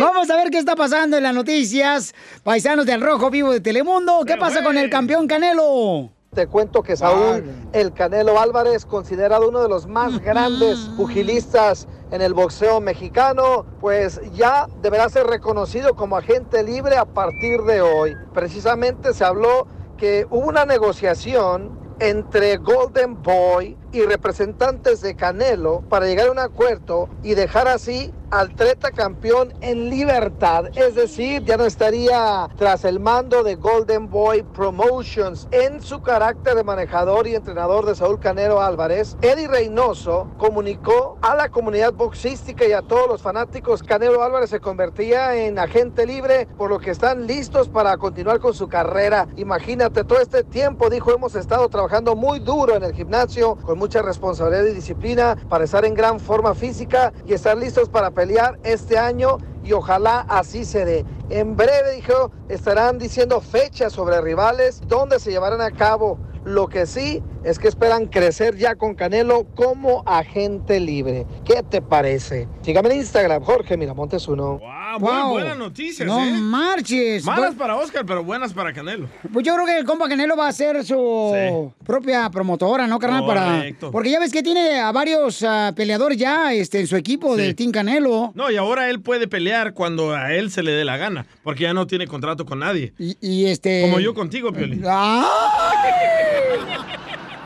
[0.00, 2.14] Vamos a ver qué está pasando en las noticias.
[2.42, 4.24] Paisanos del Rojo Vivo de Telemundo.
[4.26, 6.10] ¿Qué pasa con el campeón Canelo?
[6.34, 12.22] Te cuento que Saúl El Canelo Álvarez, considerado uno de los más grandes pugilistas en
[12.22, 18.16] el boxeo mexicano, pues ya deberá ser reconocido como agente libre a partir de hoy.
[18.32, 19.66] Precisamente se habló
[19.96, 26.38] que hubo una negociación entre Golden Boy y representantes de Canelo para llegar a un
[26.38, 30.66] acuerdo y dejar así al treta campeón en libertad.
[30.76, 36.54] Es decir, ya no estaría tras el mando de Golden Boy Promotions en su carácter
[36.54, 39.16] de manejador y entrenador de Saúl Canelo Álvarez.
[39.22, 44.60] Eddie Reynoso comunicó a la comunidad boxística y a todos los fanáticos Canelo Álvarez se
[44.60, 49.26] convertía en agente libre, por lo que están listos para continuar con su carrera.
[49.36, 54.64] Imagínate, todo este tiempo, dijo, hemos estado trabajando muy duro en el gimnasio, mucha responsabilidad
[54.64, 59.38] y disciplina, para estar en gran forma física y estar listos para pelear este año
[59.64, 61.04] y ojalá así se dé.
[61.30, 66.18] En breve, dijo, estarán diciendo fechas sobre rivales, donde se llevarán a cabo.
[66.44, 71.26] Lo que sí es que esperan crecer ya con Canelo como agente libre.
[71.44, 72.48] ¿Qué te parece?
[72.62, 74.60] Sígame en Instagram, Jorge Miramontes uno.
[74.64, 76.32] Ah, muy buenas noticias, No ¿eh?
[76.32, 77.24] marches.
[77.24, 79.08] Malas para Oscar, pero buenas para Canelo.
[79.32, 83.24] Pues yo creo que el compa Canelo va a ser su propia promotora, ¿no, carnal?
[83.24, 83.80] Correcto.
[83.86, 83.92] Para...
[83.92, 87.54] Porque ya ves que tiene a varios ah, peleadores ya este, en su equipo del
[87.54, 88.32] Team Canelo.
[88.34, 91.64] No, y ahora él puede pelear cuando a él se le dé la gana, porque
[91.64, 92.92] ya no tiene contrato con nadie.
[92.98, 93.82] Y, y este...
[93.82, 94.82] Como yo contigo, Pioli.
[94.86, 96.37] ¡Ay!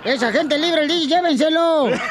[0.05, 1.87] Esa gente libre, el DJ, llévenselo.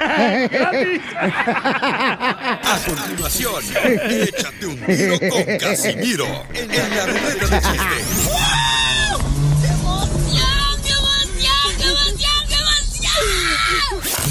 [2.63, 3.63] A continuación,
[4.09, 7.81] échate un tiro con Casimiro en la ruleta de chiste.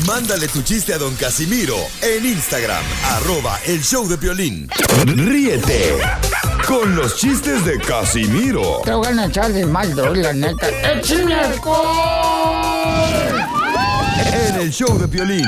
[0.07, 4.69] Mándale tu chiste a don Casimiro en Instagram, arroba el show de violín.
[5.05, 5.99] Ríete
[6.67, 10.69] con los chistes de Casimiro Te voy a echar de mal, la neta.
[10.93, 12.60] ¡Échame alcohol!
[14.29, 15.45] En el show de violín.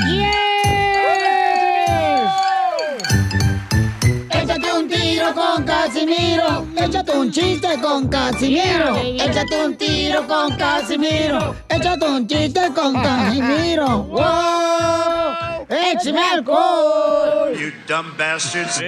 [4.29, 6.67] Échate un tiro con Casimiro.
[6.75, 8.95] Échate un chiste con Casimiro.
[8.97, 11.55] Échate un tiro con Casimiro.
[11.69, 14.03] Échate un chiste con Casimiro.
[14.09, 15.65] ¡Wow!
[15.69, 17.53] ¡Échame alcohol!
[17.57, 18.81] You dumb bastards.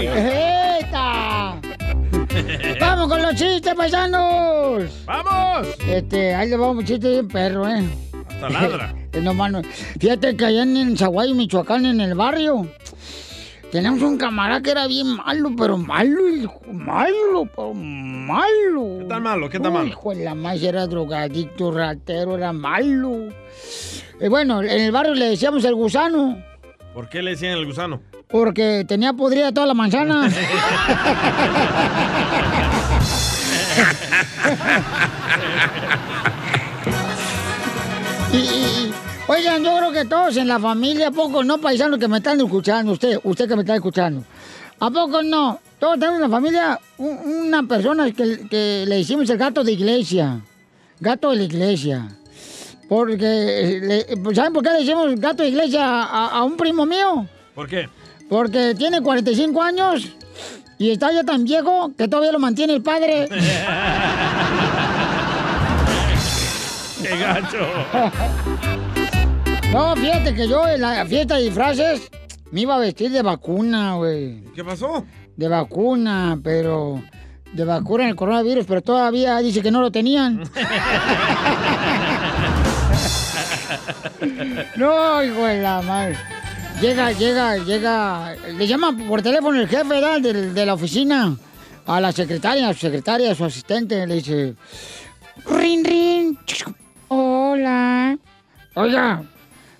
[0.00, 1.08] ¡Eta!
[2.80, 4.84] ¡Vamos con los chistes, paisanos!
[5.06, 5.66] ¡Vamos!
[5.88, 7.84] Este, ahí le vamos un chiste bien perro, ¿eh?
[8.40, 8.94] Hasta ladra.
[9.12, 9.62] Eh, no, mano.
[9.98, 12.68] Fíjate que allá en Zaguayo, Michoacán, en el barrio,
[13.72, 18.98] tenemos un camarada que era bien malo, pero malo, hijo, malo, pero malo.
[18.98, 19.48] ¿Qué tan malo?
[19.48, 19.86] ¿Qué tan malo?
[19.88, 23.30] Hijo de la más era drogadicto, ratero, era malo.
[24.20, 26.36] Eh, bueno, en el barrio le decíamos el gusano,
[26.92, 28.02] ¿Por qué le decían el gusano?
[28.28, 30.28] porque tenía podrida toda la manzana.
[38.32, 38.92] Y, y- y,
[39.28, 42.40] oigan, yo creo que todos en la familia, ¿a poco no, paisanos que me están
[42.40, 44.24] escuchando, usted, usted que me está escuchando?
[44.80, 45.60] ¿A poco no?
[45.78, 49.72] Todos tenemos en la familia un- una persona que, que le hicimos el gato de
[49.72, 50.40] iglesia.
[51.00, 52.08] Gato de la iglesia.
[52.88, 57.26] Porque, ¿saben por qué le hicimos gato de iglesia a, a un primo mío?
[57.54, 57.88] ¿Por qué?
[58.28, 60.06] Porque tiene 45 años
[60.78, 63.28] y está ya tan viejo que todavía lo mantiene el padre.
[67.18, 67.58] ¡Qué gacho!
[69.72, 72.08] No, fíjate que yo en la fiesta de disfraces
[72.52, 74.44] me iba a vestir de vacuna, güey.
[74.54, 75.04] ¿Qué pasó?
[75.36, 77.02] De vacuna, pero...
[77.52, 80.44] De vacuna en el coronavirus, pero todavía dice que no lo tenían.
[84.76, 86.16] No, hijo de la madre.
[86.80, 88.34] Llega, llega, llega.
[88.56, 90.20] Le llama por teléfono el jefe ¿verdad?
[90.20, 91.36] de, de la oficina
[91.86, 94.06] a la secretaria, a su secretaria, a su asistente.
[94.06, 94.54] Le dice:
[95.46, 96.38] Rin, rin.
[97.08, 98.16] Hola.
[98.74, 99.22] Oiga,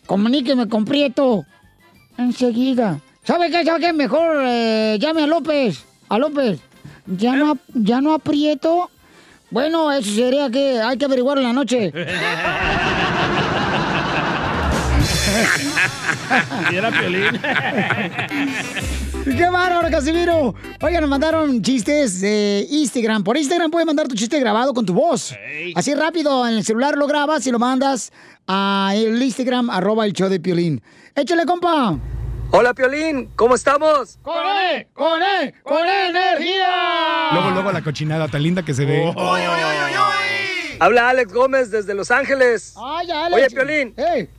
[0.07, 1.45] comuníqueme con Prieto.
[2.17, 3.01] Enseguida.
[3.23, 3.65] ¿Sabe qué?
[3.65, 3.93] ¿Sabe qué?
[3.93, 5.85] Mejor eh, llame a López.
[6.09, 6.61] A López.
[7.07, 8.91] ¿Ya no, ¿Ya no aprieto?
[9.51, 11.93] Bueno, eso sería que hay que averiguarlo en la noche.
[16.71, 17.41] Y era Piolín.
[19.37, 20.55] ¡Qué bárbaro, Casimiro!
[20.81, 23.23] Oigan, nos mandaron chistes de Instagram.
[23.23, 25.35] Por Instagram puedes mandar tu chiste grabado con tu voz.
[25.75, 28.11] Así rápido, en el celular lo grabas y lo mandas
[28.47, 30.83] a el Instagram, arroba el show de Piolín.
[31.15, 31.99] ¡Échale, compa!
[32.51, 34.19] Hola Piolín, ¿cómo estamos?
[34.23, 34.35] ¡Con
[34.73, 34.87] él!
[34.95, 35.55] ¡Con él!
[35.63, 37.29] ¡Con energía!
[37.33, 39.13] Luego, luego la cochinada tan linda que se ve.
[40.81, 42.75] Habla Alex Gómez desde Los Ángeles.
[42.77, 43.35] ¡Ay, Alex!
[43.37, 43.95] Oye Piolín,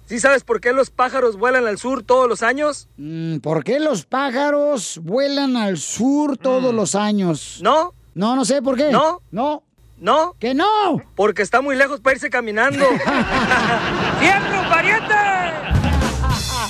[0.06, 2.88] ¿sí sabes por qué los pájaros vuelan al sur todos los años?
[2.98, 7.60] Mm, ¿Por qué los pájaros vuelan al sur todos los años?
[7.62, 7.94] ¿No?
[8.14, 8.92] No, no sé por qué.
[8.92, 9.22] ¿No?
[9.32, 9.64] No.
[9.98, 10.34] ¿No?
[10.40, 11.02] ¡Que no!
[11.16, 12.86] Porque está muy lejos para irse caminando.
[14.20, 15.16] ¡Fierro, pariente!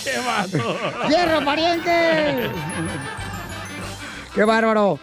[0.04, 0.78] ¡Qué vato!
[1.08, 2.50] ¡Fierro, pariente!
[4.34, 5.00] ¡Qué bárbaro!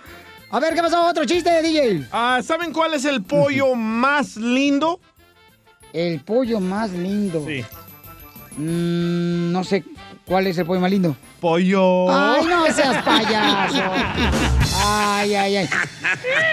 [0.51, 1.07] A ver, ¿qué pasó?
[1.07, 2.07] ¿Otro chiste, DJ?
[2.13, 5.01] Ah, ¿Saben cuál es el pollo más lindo?
[5.93, 7.45] El pollo más lindo.
[7.47, 7.65] Sí.
[8.57, 9.85] Mm, no sé
[10.27, 11.17] cuál es el pollo más lindo.
[11.41, 12.11] Pollo.
[12.11, 13.83] Ay, no seas payaso.
[14.85, 15.69] Ay, ay, ay.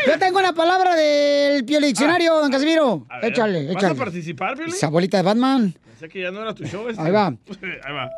[0.08, 3.06] Yo tengo una palabra del Pio Diccionario, don Casimiro.
[3.10, 3.93] A ver, Échale, ¿Vas échale.
[3.93, 4.73] a participar, Piolín?
[4.73, 5.73] Esa bolita de Batman.
[5.86, 7.01] Pensé que ya no era tu show este.
[7.01, 7.27] Ahí va.
[7.84, 8.10] Ahí va.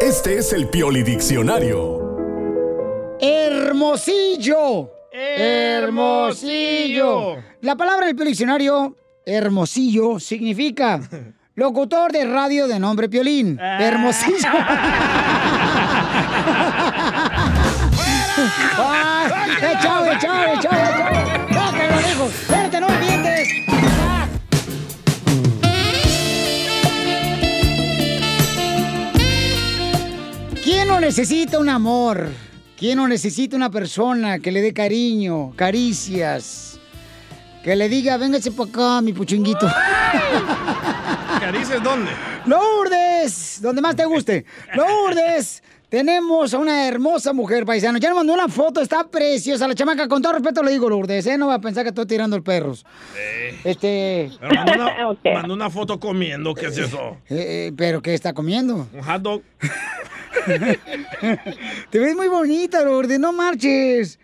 [0.00, 1.99] Este es el Pioli Diccionario.
[3.20, 4.90] Hermosillo.
[5.12, 6.56] Hermosillo.
[7.60, 11.00] La palabra del Diccionario, hermosillo, significa
[11.54, 13.58] locutor de radio de nombre Piolín.
[13.60, 14.48] Hermosillo.
[18.78, 19.28] ¡Ah!
[19.58, 21.52] ¡Echado, echado, echado, echado!
[21.52, 22.34] ¡Sácalo, lejos!
[22.34, 23.48] ¡Espérate, no me mientes!
[30.64, 32.49] ¿Quién no necesita un amor?
[32.80, 36.80] ¿Quién no necesita una persona que le dé cariño, caricias?
[37.62, 39.66] Que le diga, véngase para acá, mi puchinguito.
[41.40, 42.10] ¿Caricias dónde?
[42.46, 44.46] Lourdes, donde más te guste.
[44.74, 47.98] Lourdes, tenemos a una hermosa mujer paisano.
[47.98, 50.08] Ya nos mandó una foto, está preciosa la chamaca.
[50.08, 51.36] Con todo respeto le digo, Lourdes, ¿eh?
[51.36, 52.86] No va a pensar que estoy tirando el perros.
[53.62, 54.30] Este.
[54.40, 57.18] Pero mandó una, mandó una foto comiendo, ¿qué es eso?
[57.28, 58.88] Eh, eh, ¿Pero qué está comiendo?
[58.94, 59.42] Un hot dog.
[61.90, 64.18] Te ves muy bonita, Lourdes, no marches.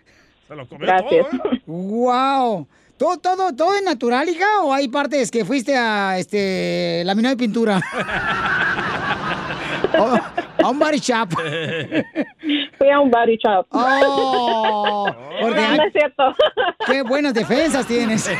[0.47, 1.25] Se lo comió Gracias.
[1.29, 1.61] todo, ¿eh?
[1.65, 2.67] Wow.
[2.97, 4.45] ¿Todo, todo, ¿Todo es natural, hija?
[4.63, 7.81] ¿O hay partes que fuiste a este laminado de pintura?
[9.99, 10.19] O-
[10.63, 11.29] a un body shop.
[12.77, 13.65] Fui a un body shop.
[13.71, 15.07] Oh,
[15.41, 16.23] No, no es cierto.
[16.85, 18.29] Qué buenas defensas tienes.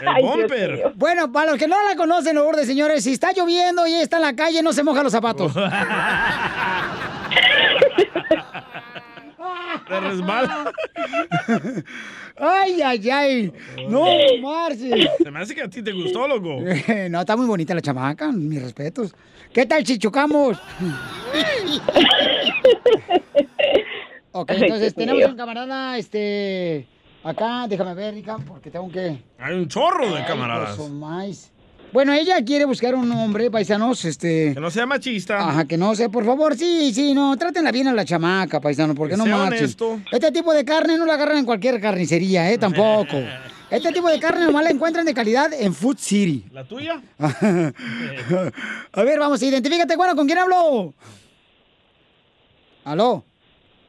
[0.00, 0.92] El bumper.
[0.94, 4.22] Bueno, para los que no la conocen, Lourdes, señores, si está lloviendo y está en
[4.22, 5.52] la calle, no se moja los zapatos.
[9.88, 10.72] Te resbala.
[12.36, 13.52] Ay, ay, ay.
[13.88, 14.06] No
[14.40, 15.08] marches.
[15.22, 16.58] Se me hace que a ti te gustó, loco.
[17.10, 19.14] No, está muy bonita la chamaca, mis respetos.
[19.52, 20.56] ¿Qué tal si chocamos?
[24.32, 26.86] ok, entonces tenemos un camarada, este,
[27.24, 29.22] acá, déjame ver, Rica, porque tengo que...
[29.38, 30.76] Hay un chorro de Ay, camaradas.
[30.76, 31.50] pues, son más.
[31.92, 34.54] Bueno, ella quiere buscar un hombre, paisanos, este...
[34.54, 35.38] Que no sea machista.
[35.48, 38.94] Ajá, que no sé, por favor, sí, sí, no, trátenla bien a la chamaca, paisano,
[38.94, 39.58] porque Que no sea marchen.
[39.64, 40.00] honesto.
[40.12, 42.58] Este tipo de carne no la agarran en cualquier carnicería, ¿eh?
[42.58, 43.16] Tampoco.
[43.70, 46.44] Este tipo de carne nomás la encuentran de calidad en Food City.
[46.50, 47.00] ¿La tuya?
[47.20, 50.92] a ver, vamos, identifícate, bueno, ¿con quién hablo?
[52.84, 53.24] ¿Aló?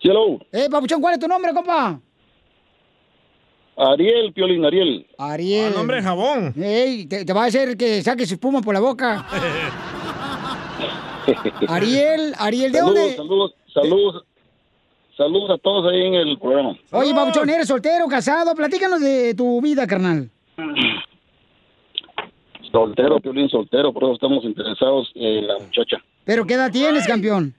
[0.04, 2.00] Hello, Eh, papuchón, ¿cuál es tu nombre, compa?
[3.82, 5.08] Ariel, Piolín, Ariel.
[5.18, 5.72] Ariel.
[5.74, 6.54] Ah, nombre de jabón.
[6.56, 9.26] Ey, te, te va a hacer que saques espuma por la boca.
[11.68, 13.16] Ariel, Ariel, ¿de saludos, dónde?
[13.16, 14.24] Saludos, saludos,
[15.18, 16.78] saludos a todos ahí en el programa.
[16.92, 18.54] Oye, papuchón, ¿eres soltero, casado?
[18.54, 20.30] Platícanos de tu vida, carnal.
[22.72, 25.98] Soltero, Piolín, soltero, por eso estamos interesados en la muchacha.
[26.24, 27.56] ¿Pero qué edad tienes, campeón?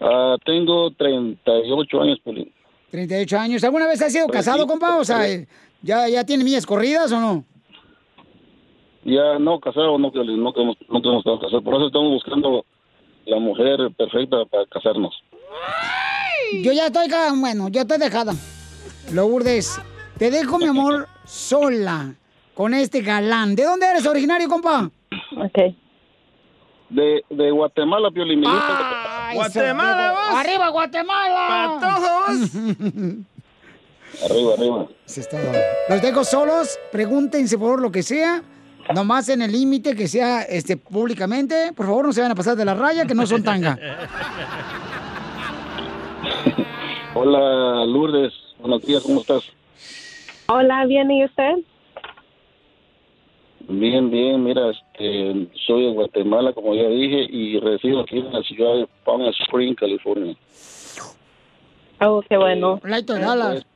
[0.00, 2.50] Ah, tengo 38 años, Piolín.
[2.90, 3.64] 38 años.
[3.64, 4.96] ¿Alguna vez has sido Pues casado, sí, compa?
[4.96, 5.26] O sea,
[5.82, 7.44] ¿ya, ¿ya tiene millas corridas o no?
[9.04, 11.62] Ya no casado, no, no queremos, no queremos casados.
[11.62, 12.64] Por eso estamos buscando
[13.24, 15.14] la mujer perfecta para casarnos.
[16.62, 17.06] Yo ya estoy,
[17.38, 18.32] bueno, yo estoy dejada.
[19.12, 19.80] Lourdes,
[20.18, 22.14] te dejo, mi amor, sola
[22.54, 23.54] con este galán.
[23.54, 24.90] ¿De dónde eres originario, compa?
[25.36, 25.74] Ok.
[26.88, 28.42] De, de Guatemala, Piolín.
[28.46, 28.95] Ah,
[29.36, 30.40] Guatemala, vos.
[30.40, 31.78] ¡Arriba, Guatemala!
[31.80, 32.50] ¡Pa' todos!
[34.24, 34.86] Arriba, arriba.
[35.88, 36.78] Los dejo solos.
[36.90, 38.42] Pregúntense por lo que sea.
[38.94, 41.72] Nomás en el límite que sea este públicamente.
[41.74, 43.78] Por favor, no se van a pasar de la raya, que no son tanga.
[47.14, 48.32] Hola, Lourdes.
[48.58, 49.42] Buenos días, ¿cómo estás?
[50.48, 51.56] Hola, ¿bien y usted?
[53.68, 58.40] Bien, bien, mira, este, soy de Guatemala, como ya dije, y resido aquí en la
[58.42, 60.36] ciudad de Palm Springs, California.
[62.00, 62.80] Oh, qué bueno.
[62.84, 63.66] Laito de Dallas.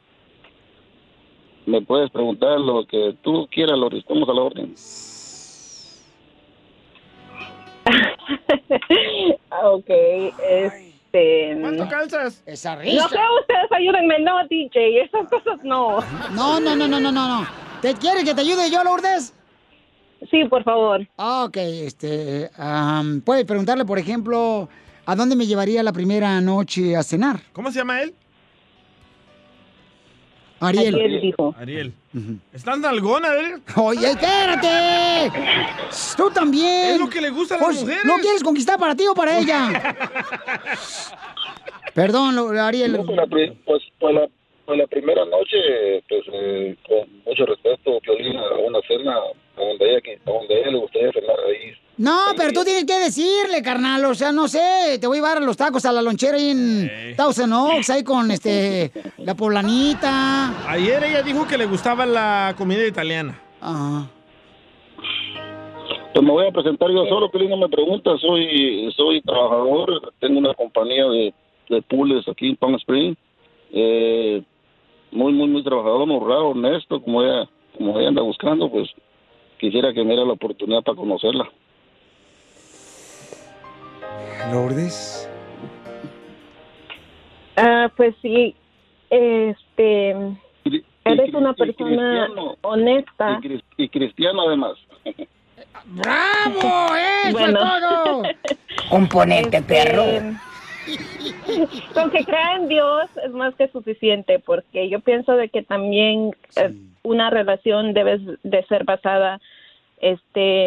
[1.66, 4.74] Me puedes preguntar lo que tú quieras, lo estamos a la orden.
[9.62, 9.90] ok,
[10.48, 11.59] este...
[11.61, 12.42] ¿Cuánto calzas?
[12.46, 13.09] Esa No risa.
[13.09, 15.98] sé, ustedes ayúdenme, no, DJ, esas cosas no.
[16.33, 17.46] No, no, no, no, no, no, no.
[17.83, 19.35] ¿Te quieres que te ayude yo, Lourdes?
[20.30, 21.06] Sí, por favor.
[21.16, 24.68] Ah, ok, este, am, puedes preguntarle, por ejemplo,
[25.06, 27.40] ¿a dónde me llevaría la primera noche a cenar?
[27.52, 28.14] ¿Cómo se llama él?
[30.62, 30.94] Ariel.
[30.94, 31.54] Ariel dijo.
[31.59, 31.94] Ariel.
[32.52, 33.62] ¿Estás nalgona, Ariel?
[33.76, 35.33] Oye, espérate.
[36.18, 36.90] Tú también.
[36.94, 38.04] Es lo que le gusta a las Pues, mujeres.
[38.04, 39.96] ¿No quieres conquistar para ti o para ella?
[41.94, 42.92] Perdón, lo- Ariel.
[42.92, 44.28] No, pues, la, pues, pues la,
[44.66, 49.16] pues la primera noche, pues eh, con mucho respeto, Piolín, a una cena
[49.61, 51.11] a donde ella, a donde ella le gustaría.
[52.01, 54.03] No, pero tú tienes que decirle, carnal.
[54.07, 56.51] O sea, no sé, te voy a llevar a los tacos a la lonchera ahí
[56.51, 60.66] en Thousand Oaks, ahí con este la poblanita.
[60.66, 63.38] Ayer ella dijo que le gustaba la comida italiana.
[63.61, 64.09] Ajá.
[66.14, 70.38] Pues me voy a presentar yo solo, Piolín, no me pregunta, soy soy trabajador, tengo
[70.38, 71.35] una compañía de,
[71.68, 73.16] de pools aquí en Palm Springs,
[73.73, 74.42] eh,
[75.12, 78.88] muy, muy, muy trabajador, honrado, honesto, como ella, como ella anda buscando, pues
[79.61, 81.49] quisiera que me diera la oportunidad para conocerla.
[84.51, 85.29] Lourdes.
[87.57, 88.55] Ah, pues sí,
[89.11, 90.11] este,
[91.05, 92.29] eres una persona
[92.62, 93.38] honesta.
[93.42, 94.73] Y, cris- y cristiano además.
[95.85, 96.94] ¡Bravo!
[97.27, 97.59] ¡Eso Bueno.
[97.61, 98.23] es todo!
[98.90, 100.05] Componente, perro.
[101.94, 106.31] Con que crea en Dios es más que suficiente, porque yo pienso de que también
[106.57, 109.41] eh, una relación debe de ser basada,
[110.01, 110.67] este,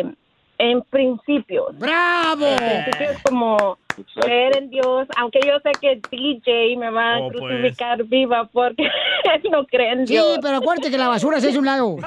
[0.58, 1.78] en principios.
[1.78, 2.48] ¡Bravo!
[2.58, 3.78] Principios como
[4.16, 7.44] creer en Dios, aunque yo sé que DJ me va a Oh, pues.
[7.44, 10.40] crucificar viva porque él no cree en Sí, Dios.
[10.42, 11.98] pero acuérdate que la basura se hace un lado.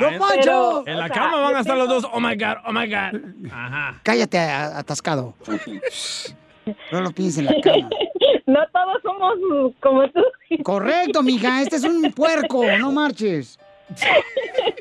[0.00, 0.84] ¡Don Poncho!
[0.86, 2.06] En la cama van a estar los dos.
[2.12, 3.20] Oh my God, oh my God.
[3.52, 4.00] Ajá.
[4.02, 5.34] Cállate, atascado.
[6.92, 7.88] No lo pienses en la cama.
[8.46, 10.20] No todos somos como tú.
[10.62, 11.62] Correcto, mija.
[11.62, 12.62] Este es un puerco.
[12.78, 13.58] No marches.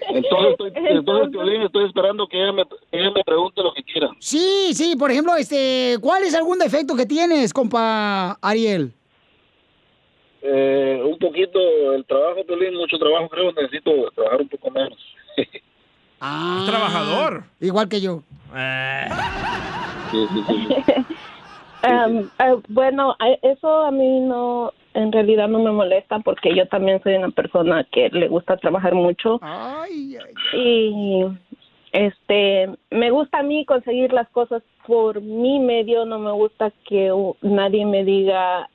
[0.10, 3.84] Entonces, estoy, entonces Piolín, estoy esperando que ella, me, que ella me pregunte lo que
[3.84, 4.10] quiera.
[4.20, 4.96] Sí, sí.
[4.98, 8.92] Por ejemplo, este, ¿cuál es algún defecto que tienes, compa Ariel?
[10.42, 11.60] Eh, un poquito
[11.94, 15.00] el trabajo, Piolín, mucho trabajo, creo, necesito trabajar un poco menos.
[16.20, 17.44] Ah, trabajador.
[17.60, 18.24] Igual que yo.
[20.12, 20.68] Sí, sí, sí.
[21.84, 27.16] Ah, bueno, eso a mí no, en realidad no me molesta porque yo también soy
[27.16, 29.40] una persona que le gusta trabajar mucho.
[30.54, 31.26] Y
[31.92, 37.12] este, me gusta a mí conseguir las cosas por mi medio, no me gusta que
[37.42, 38.70] nadie me diga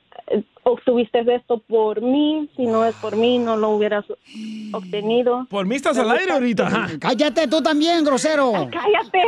[0.63, 4.05] obtuviste esto por mí, si no es por mí no lo hubieras
[4.73, 5.47] obtenido.
[5.49, 6.67] Por mí estás al aire ahorita.
[6.67, 6.87] ajá.
[6.99, 8.51] Cállate tú también, grosero.
[8.71, 9.19] Cállate.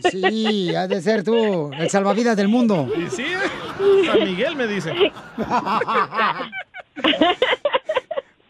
[0.10, 2.86] Sí, has de ser tú, el salvavidas del mundo.
[2.96, 4.04] Y sí, eh.
[4.06, 4.92] San Miguel me dice.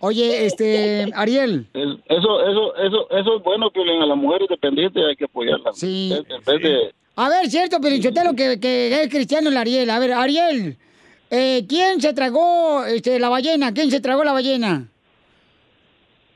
[0.00, 1.66] Oye, este, Ariel.
[1.72, 5.72] Es- Eso, eso, eso, eso es bueno, Piolín, a la mujer independiente hay que apoyarla.
[5.72, 6.12] Sí.
[6.12, 6.94] En en vez de...
[7.16, 9.88] A ver, cierto, Pelichotelo, que, que es cristiano el Ariel.
[9.88, 10.76] A ver, Ariel,
[11.30, 13.72] eh, ¿quién se tragó este, la ballena?
[13.72, 14.86] ¿Quién se tragó la ballena?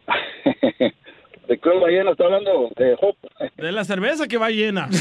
[1.49, 2.71] ¿De qué ballena está hablando?
[2.77, 3.17] De Hop.
[3.57, 4.89] De la cerveza que va llena.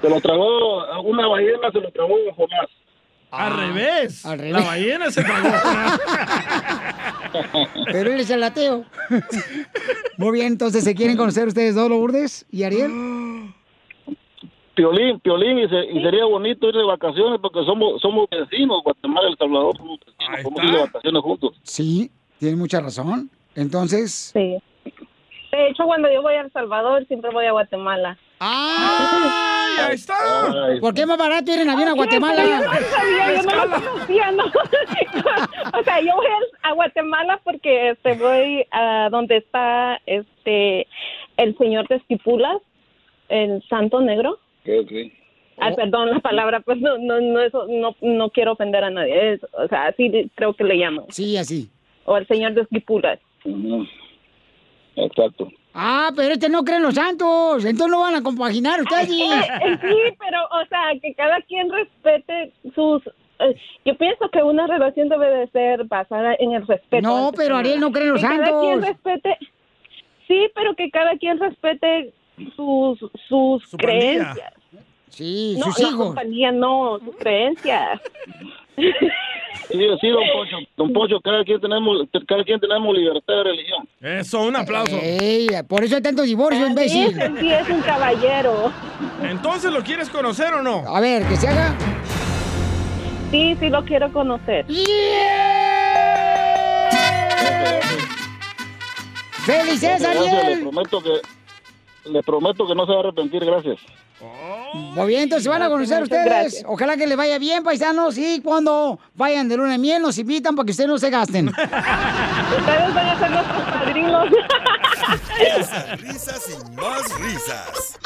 [0.00, 2.68] Se lo tragó, una ballena se lo tragó Jonás.
[3.38, 4.26] Al revés.
[4.26, 4.52] al revés.
[4.52, 5.48] La ballena se tragó.
[7.92, 8.84] Pero él es el ateo.
[10.16, 12.90] Muy bien, entonces, ¿se quieren conocer ustedes dos, Lourdes y Ariel?
[14.74, 19.28] Piolín, Piolín, y, se- y sería bonito ir de vacaciones porque somos somos vecinos, Guatemala
[19.28, 21.56] y El Salvador, somos vecinos, podemos ir de vacaciones juntos.
[21.62, 23.30] Sí, tienes mucha razón.
[23.54, 24.30] Entonces...
[24.34, 24.58] Sí.
[25.56, 28.18] De hecho, cuando yo voy a El Salvador, siempre voy a Guatemala.
[28.40, 30.14] ¡Ay, ahí está!
[30.80, 32.42] ¿Por qué es más barato ir en avión a Yo no Guatemala?
[32.44, 34.44] sabía, yo no lo conocía, ¿no?
[35.80, 36.26] o sea, yo voy
[36.62, 40.86] a Guatemala porque este, voy a donde está este
[41.38, 42.58] el señor de Esquipulas,
[43.30, 44.32] el Santo Negro.
[44.62, 44.92] Ok, ok.
[45.58, 49.32] Ah, perdón la palabra, pues no, no, no, eso, no, no quiero ofender a nadie.
[49.34, 51.06] es- o sea, así creo que le llaman.
[51.08, 51.70] Sí, así.
[52.04, 53.18] O el señor de Esquipulas.
[54.96, 55.48] Exacto.
[55.74, 57.64] Ah, pero este no cree en los santos.
[57.64, 59.08] Entonces no van a compaginar ustedes.
[59.08, 59.18] Sí,
[60.18, 63.02] pero, o sea, que cada quien respete sus...
[63.40, 67.06] eh, yo pienso que una relación debe de ser basada en el respeto.
[67.06, 68.88] No, pero Ariel no cree en los Que Cada quien santos.
[68.88, 69.38] respete...
[70.26, 72.12] Sí, pero que cada quien respete
[72.56, 74.52] sus, sus creencias.
[75.10, 76.06] Sí, no, sus no, hijos.
[76.06, 78.00] compañía, no, sus creencias.
[78.76, 81.98] Sí, sí, don Pocho, don Pocho, cada quien tenemos,
[82.28, 83.88] cada quien tenemos libertad de religión.
[84.00, 84.96] Eso, un aplauso.
[85.02, 87.08] Ey, por eso hay tanto divorcio, imbécil.
[87.08, 88.70] Ese sí es un caballero.
[89.22, 90.84] Entonces, ¿lo quieres conocer o no?
[90.94, 91.74] A ver, que se haga.
[93.30, 94.66] Sí, sí lo quiero conocer.
[99.44, 100.60] ¡Felicidades, Gracias, Le Ariel!
[100.62, 103.78] prometo que, le prometo que no se va a arrepentir, gracias.
[104.72, 106.24] Muy bien, entonces van a conocer Muchas ustedes.
[106.24, 106.64] gracias.
[106.66, 108.16] Ojalá que les vaya bien, paisanos.
[108.16, 111.48] Y cuando vayan de luna de miel, nos invitan para que ustedes no se gasten.
[111.48, 114.28] Ustedes van a ser nuestros padrinos.
[115.38, 117.98] Risas, risas y más risas.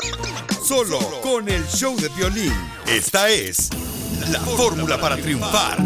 [0.64, 2.52] Solo con el show de violín.
[2.86, 3.70] Esta es
[4.30, 5.76] la fórmula para triunfar.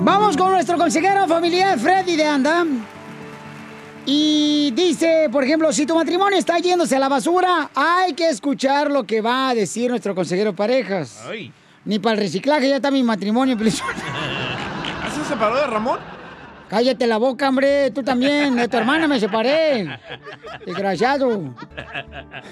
[0.00, 2.64] Vamos con nuestro consejero familiar, Freddy de Anda.
[4.10, 8.90] Y dice, por ejemplo, si tu matrimonio está yéndose a la basura, hay que escuchar
[8.90, 11.26] lo que va a decir nuestro consejero parejas.
[11.28, 11.52] Ay.
[11.84, 13.54] Ni para el reciclaje ya está mi matrimonio.
[13.60, 15.98] ¿Ah, se separó de Ramón?
[16.70, 17.90] Cállate la boca, hombre.
[17.90, 18.56] Tú también.
[18.56, 20.00] De tu hermana me separé.
[20.64, 21.54] Desgraciado.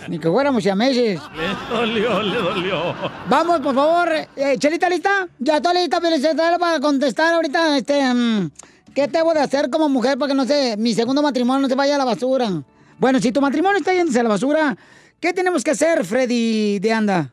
[0.08, 1.18] Ni que fuéramos siameses.
[1.34, 2.94] Le dolió, le dolió.
[3.30, 4.12] Vamos, por favor.
[4.36, 5.26] Eh, Chelita, ¿lista?
[5.38, 8.12] Ya está lista, Felicitela, para contestar ahorita, este...
[8.12, 8.50] mm,
[8.96, 11.74] ¿Qué debo de hacer como mujer para que, no sé, mi segundo matrimonio no se
[11.74, 12.62] vaya a la basura?
[12.96, 14.74] Bueno, si tu matrimonio está yéndose a la basura,
[15.20, 17.30] ¿qué tenemos que hacer, Freddy de Anda?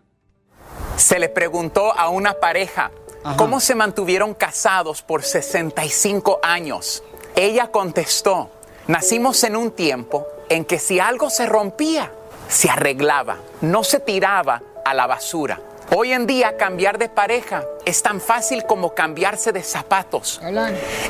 [0.97, 2.91] Se le preguntó a una pareja
[3.37, 7.01] cómo se mantuvieron casados por 65 años.
[7.33, 8.51] Ella contestó,
[8.89, 12.11] nacimos en un tiempo en que si algo se rompía,
[12.49, 15.61] se arreglaba, no se tiraba a la basura.
[15.91, 20.41] Hoy en día cambiar de pareja es tan fácil como cambiarse de zapatos.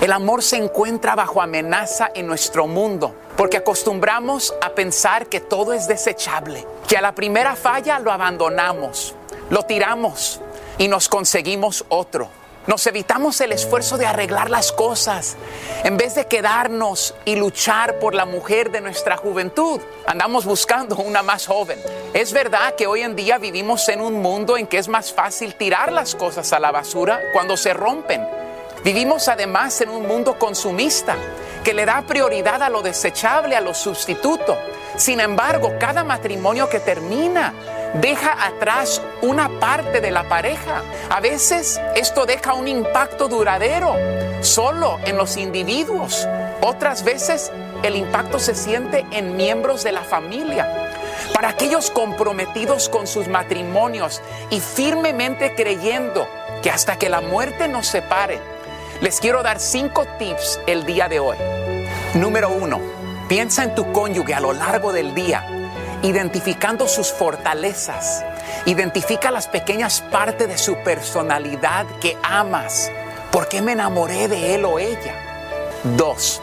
[0.01, 5.74] El amor se encuentra bajo amenaza en nuestro mundo porque acostumbramos a pensar que todo
[5.74, 9.15] es desechable, que a la primera falla lo abandonamos,
[9.49, 10.41] lo tiramos
[10.78, 12.42] y nos conseguimos otro.
[12.66, 15.36] Nos evitamos el esfuerzo de arreglar las cosas.
[15.84, 21.24] En vez de quedarnos y luchar por la mujer de nuestra juventud, andamos buscando una
[21.24, 21.78] más joven.
[22.14, 25.55] Es verdad que hoy en día vivimos en un mundo en que es más fácil
[25.55, 28.26] tirar las cosas a la basura cuando se rompen.
[28.86, 31.18] Vivimos además en un mundo consumista
[31.66, 34.57] que le da prioridad a lo desechable, a lo sustituto.
[34.95, 37.53] Sin embargo, cada matrimonio que termina
[37.93, 40.83] deja atrás una parte de la pareja.
[41.09, 43.95] A veces esto deja un impacto duradero
[44.41, 46.27] solo en los individuos.
[46.61, 47.51] Otras veces
[47.83, 50.89] el impacto se siente en miembros de la familia.
[51.33, 56.27] Para aquellos comprometidos con sus matrimonios y firmemente creyendo
[56.61, 58.39] que hasta que la muerte nos separe,
[59.01, 61.37] les quiero dar cinco tips el día de hoy.
[62.13, 62.79] Número uno,
[63.27, 65.45] piensa en tu cónyuge a lo largo del día,
[66.04, 68.24] identificando sus fortalezas.
[68.66, 72.91] Identifica las pequeñas partes de su personalidad que amas.
[73.32, 75.16] ¿Por qué me enamoré de él o ella?
[75.97, 76.41] Dos,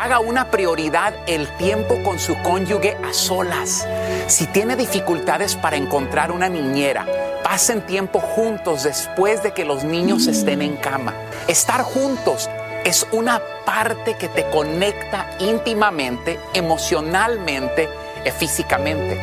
[0.00, 3.86] haga una prioridad el tiempo con su cónyuge a solas.
[4.28, 7.06] Si tiene dificultades para encontrar una niñera,
[7.42, 11.12] pasen tiempo juntos después de que los niños estén en cama.
[11.48, 12.48] Estar juntos
[12.84, 17.88] es una parte que te conecta íntimamente, emocionalmente
[18.30, 19.18] físicamente.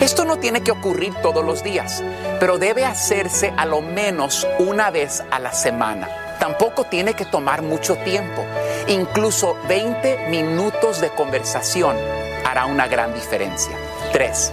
[0.00, 2.02] Esto no tiene que ocurrir todos los días,
[2.40, 6.08] pero debe hacerse a lo menos una vez a la semana.
[6.38, 8.44] Tampoco tiene que tomar mucho tiempo.
[8.86, 11.96] Incluso 20 minutos de conversación
[12.46, 13.76] hará una gran diferencia.
[14.12, 14.52] 3.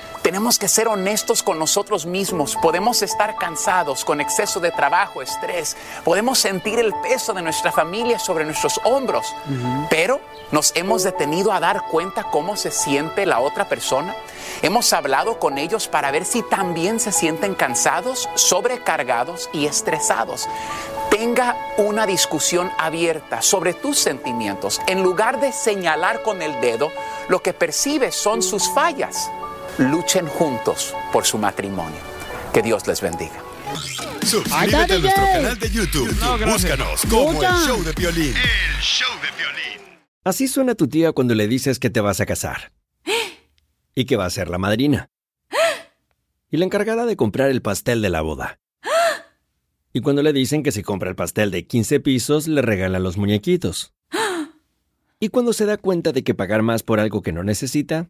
[0.31, 2.55] Tenemos que ser honestos con nosotros mismos.
[2.61, 5.75] Podemos estar cansados con exceso de trabajo, estrés.
[6.05, 9.35] Podemos sentir el peso de nuestra familia sobre nuestros hombros.
[9.89, 10.21] Pero
[10.53, 14.15] nos hemos detenido a dar cuenta cómo se siente la otra persona.
[14.61, 20.47] Hemos hablado con ellos para ver si también se sienten cansados, sobrecargados y estresados.
[21.09, 24.79] Tenga una discusión abierta sobre tus sentimientos.
[24.87, 26.89] En lugar de señalar con el dedo,
[27.27, 29.29] lo que percibes son sus fallas
[29.77, 31.99] luchen juntos por su matrimonio.
[32.53, 33.43] Que Dios les bendiga.
[34.23, 36.09] Suscríbete a nuestro canal de YouTube.
[36.45, 38.33] Búscanos como el show de violín.
[40.23, 42.71] Así suena tu tía cuando le dices que te vas a casar.
[43.95, 45.09] Y que va a ser la madrina.
[46.49, 48.59] Y la encargada de comprar el pastel de la boda.
[49.93, 53.17] Y cuando le dicen que si compra el pastel de 15 pisos, le regalan los
[53.17, 53.93] muñequitos.
[55.19, 58.09] Y cuando se da cuenta de que pagar más por algo que no necesita,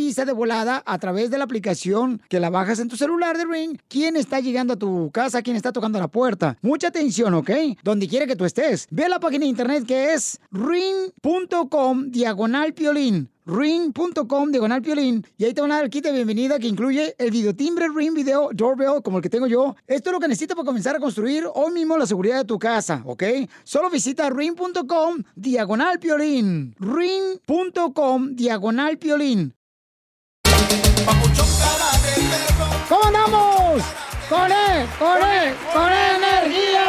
[0.00, 3.44] avisa de volada a través de la aplicación que la bajas en tu celular de
[3.44, 6.56] Ring, quién está llegando a tu casa, quién está tocando la puerta.
[6.62, 7.50] Mucha atención, ¿ok?
[7.84, 8.86] Donde quiera que tú estés.
[8.90, 15.44] Ve a la página de internet que es ring.com diagonal piolín ring.com diagonal piolín y
[15.44, 18.50] ahí te van a dar el kit de bienvenida que incluye el videotimbre Ring Video
[18.52, 19.76] Doorbell como el que tengo yo.
[19.86, 22.58] Esto es lo que necesitas para comenzar a construir hoy mismo la seguridad de tu
[22.58, 23.24] casa, ¿ok?
[23.64, 29.54] Solo visita ring.com diagonal piolín ring.com diagonal piolín
[32.88, 33.82] ¿Cómo andamos?
[34.28, 34.88] ¡Con él!
[34.98, 35.54] ¡Con él!
[35.72, 36.86] ¡Con energía!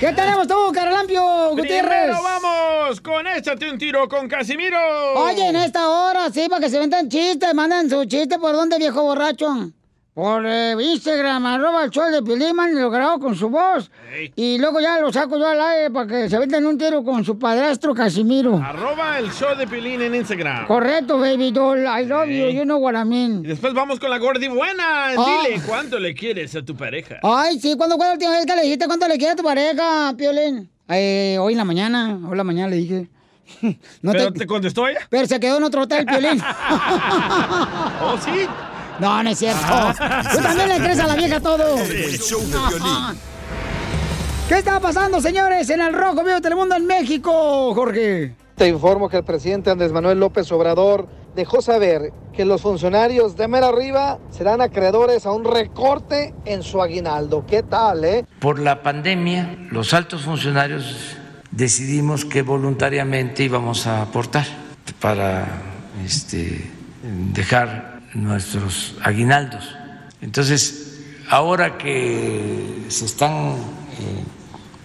[0.00, 2.10] ¿Qué tenemos tú, Caralampio Gutiérrez?
[2.10, 4.78] Vamos con Échate un tiro con Casimiro.
[5.14, 8.78] Oye, en esta hora, sí, para que se ventan chistes, mandan su chiste por dónde,
[8.78, 9.70] viejo borracho.
[10.14, 13.90] Por eh, Instagram, arroba el show de Piliman, lo grabo con su voz.
[14.36, 17.24] Y luego ya lo saco yo al aire para que se venden un tiro con
[17.24, 18.60] su padrastro Casimiro.
[18.62, 20.66] Arroba el show de Pilín en Instagram.
[20.66, 21.78] Correcto, baby doll.
[21.78, 22.50] I love you.
[22.50, 23.42] You know what I mean.
[23.42, 25.14] Y después vamos con la gordi buena.
[25.16, 25.44] Ah.
[25.46, 27.18] Dile cuánto le quieres a tu pareja.
[27.22, 29.42] Ay, sí, ¿cuándo fue la última vez que le dijiste cuánto le quiere a tu
[29.42, 30.68] pareja, Piolín?
[30.90, 33.08] Eh, hoy en la mañana, hoy en la mañana le dije.
[34.02, 35.00] No ¿Pero te contestó ella?
[35.08, 36.38] Pero se quedó en otro hotel, Piolín.
[38.02, 38.46] ¿Oh, sí?
[39.02, 39.66] No, no es cierto.
[40.32, 41.76] Tú también le crees a la vieja todo.
[41.76, 43.18] El show de.
[44.48, 48.36] ¿Qué está pasando, señores, en el Rojo Vivo Telemundo en México, Jorge?
[48.54, 53.48] Te informo que el presidente Andrés Manuel López Obrador dejó saber que los funcionarios de
[53.48, 57.44] mera arriba serán acreedores a un recorte en su aguinaldo.
[57.44, 58.24] ¿Qué tal, eh?
[58.38, 61.16] Por la pandemia, los altos funcionarios
[61.50, 64.46] decidimos que voluntariamente íbamos a aportar
[65.00, 65.48] para
[66.04, 66.70] este,
[67.32, 69.76] dejar nuestros aguinaldos.
[70.20, 74.24] Entonces, ahora que se están eh,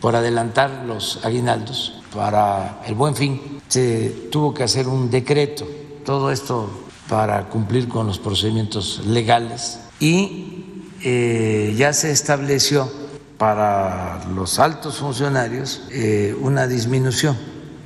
[0.02, 5.68] por adelantar los aguinaldos para el buen fin, se tuvo que hacer un decreto,
[6.06, 12.92] todo esto para cumplir con los procedimientos legales y eh, ya se estableció
[13.38, 17.38] para los altos funcionarios eh, una disminución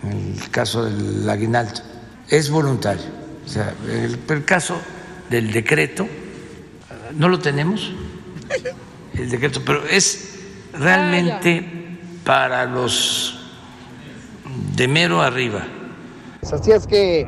[0.03, 1.81] en el caso del aguinaldo.
[2.29, 3.03] Es voluntario.
[3.45, 4.75] O sea, el, el caso
[5.31, 6.07] del decreto
[7.17, 7.91] no lo tenemos,
[9.13, 10.39] el decreto, pero es
[10.73, 11.65] realmente
[12.23, 13.39] para los
[14.75, 15.65] de mero arriba.
[16.51, 17.25] Así es que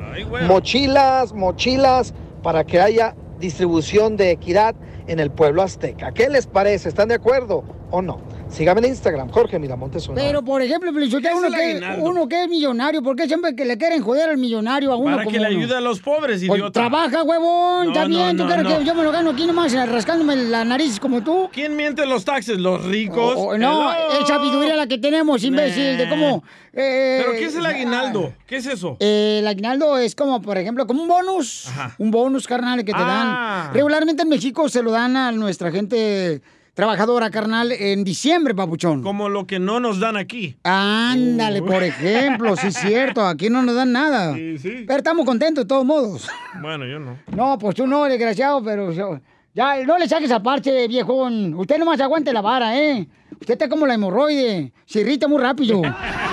[0.47, 4.76] mochilas, mochilas, para que haya distribución de equidad
[5.08, 6.12] en el pueblo azteca.
[6.12, 6.89] ¿Qué les parece?
[6.89, 8.22] ¿Están de acuerdo o no?
[8.54, 10.16] Sígame en Instagram, Jorge Miramontes uno.
[10.16, 13.56] Pero, por ejemplo, Felicitero, uno, es el que, uno que es millonario, ¿por qué siempre
[13.56, 15.58] que le quieren joder al millonario a uno Para que le uno?
[15.60, 16.72] ayude a los pobres, Pues, idiota.
[16.82, 18.78] trabaja, huevón, está no, bien, ¿tú no, crees no.
[18.78, 21.49] que yo me lo gano aquí nomás eh, rascándome la nariz como tú?
[21.51, 22.60] ¿Quién miente los taxes?
[22.60, 23.36] ¿Los ricos?
[23.38, 24.22] O- o- no, Hello.
[24.22, 26.43] es sabiduría la que tenemos, imbécil, de cómo...
[26.74, 28.34] eh, ¿Pero qué es el aguinaldo?
[28.45, 28.97] ¿Qué es eso?
[28.99, 31.68] Eh, el aguinaldo es como, por ejemplo, como un bonus.
[31.97, 33.64] Un bonus, carnal, que te Ah.
[33.66, 33.74] dan.
[33.74, 36.43] Regularmente en México se lo dan a nuestra gente
[36.74, 39.03] trabajadora, carnal, en diciembre, papuchón.
[39.03, 40.55] Como lo que no nos dan aquí.
[40.63, 41.65] Ándale, Uh.
[41.65, 44.34] por ejemplo, sí es cierto, aquí no nos dan nada.
[44.36, 46.28] Pero estamos contentos de todos modos.
[46.61, 47.17] Bueno, yo no.
[47.36, 49.19] No, pues tú no, desgraciado, pero yo-
[49.53, 51.53] ya no le saques aparte, viejón.
[51.53, 53.07] Usted nomás aguante la vara, ¿eh?
[53.39, 55.82] Usted está como la hemorroide, se irrita muy rápido.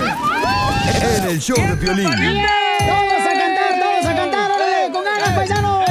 [0.99, 2.09] En el show de Violín.
[2.79, 4.51] ¡Todos a cantar, todos a cantar!
[4.51, 5.85] ¡Órale, con ganas, paisanos!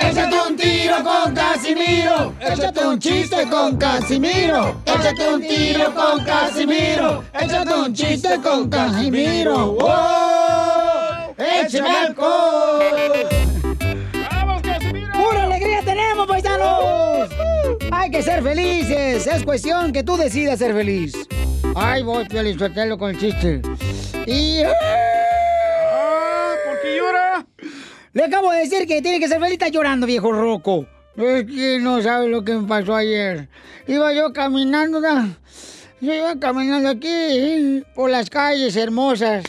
[0.00, 2.34] Échate un tiro con Casimiro.
[2.40, 4.80] Échate un chiste con Casimiro.
[4.84, 7.24] Échate un tiro con Casimiro.
[7.32, 9.72] Échate un chiste con Casimiro.
[9.72, 11.34] ¡Wow!
[11.38, 13.28] ¡Échame alcohol!
[14.30, 15.12] ¡Vamos, Casimiro!
[15.12, 17.30] ¡Pura alegría tenemos, paisanos!
[17.90, 19.26] Hay que ser felices.
[19.26, 21.14] Es cuestión que tú decidas ser feliz.
[21.76, 23.62] Ay, voy, Piolín, suéltalo con el chiste.
[24.26, 24.62] Y...
[26.64, 27.46] ¿Por qué llora?
[28.12, 29.54] Le acabo de decir que tiene que ser feliz.
[29.54, 30.86] Está llorando, viejo roco.
[31.16, 33.48] Es que no sabe lo que me pasó ayer.
[33.86, 35.28] Iba yo caminando, ¿da?
[36.00, 39.44] Yo iba caminando aquí por las calles hermosas.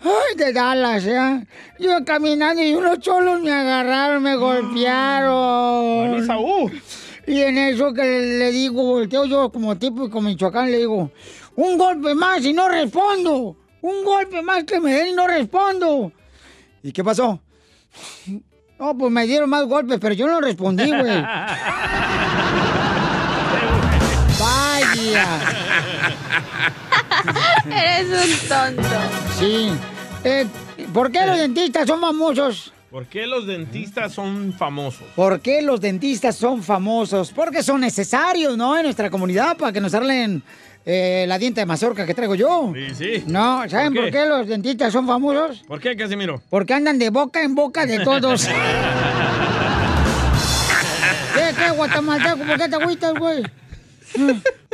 [0.00, 1.42] Ay, de Dallas, ¿ya?
[1.78, 6.26] Yo iba caminando y unos cholos me agarraron, me golpearon.
[7.26, 11.10] Y en eso que le digo, volteo yo como tipo como Michoacán, le digo,
[11.56, 13.56] un golpe más y no respondo.
[13.80, 16.12] Un golpe más que me den y no respondo.
[16.82, 17.40] ¿Y qué pasó?
[18.78, 21.22] No, pues me dieron más golpes, pero yo no respondí, güey.
[24.40, 25.26] Vaya.
[27.70, 28.88] Eres un tonto.
[29.38, 29.70] Sí.
[30.24, 30.46] Eh,
[30.92, 32.72] ¿Por qué los dentistas son famosos?
[32.90, 35.06] ¿Por qué los dentistas son famosos?
[35.16, 37.32] ¿Por qué los dentistas son famosos?
[37.32, 38.76] Porque son necesarios, ¿no?
[38.76, 40.42] En nuestra comunidad para que nos arreglen
[40.84, 42.72] eh, la diente de mazorca que traigo yo.
[42.74, 43.24] Sí, sí.
[43.26, 44.26] No, ¿saben ¿Por por qué?
[44.26, 45.62] los dentistas son famosos?
[45.66, 46.42] ¿Por qué, Casimiro?
[46.50, 48.46] Porque andan de boca en boca de todos.
[51.34, 52.38] ¿Qué, qué, guatemalteco?
[52.38, 53.42] ¿Por qué te agüitas, güey?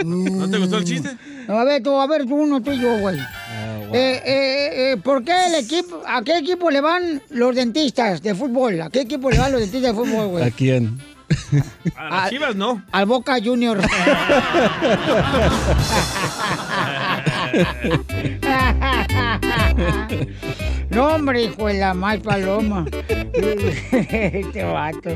[0.04, 1.16] ¿No te gustó el chiste?
[1.46, 3.18] No, a ver, tú, a ver, tú, uno, tú y yo, güey.
[3.18, 8.34] Eh, eh, eh, ¿Por qué el equipo, a qué equipo le van los dentistas de
[8.34, 8.82] fútbol?
[8.82, 10.44] ¿A qué equipo le van los dentistas de fútbol, güey?
[10.44, 10.98] ¿A quién?
[11.96, 12.82] A las chivas no.
[12.92, 13.78] Al Boca Junior.
[20.90, 22.86] no, hombre, hijo de la mal paloma.
[23.32, 25.10] este vato.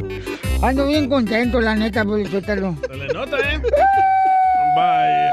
[0.63, 2.77] Ando bien contento, la neta, pues, suéltalo.
[2.87, 3.61] Se le nota, ¿eh?
[4.77, 5.33] Vaya.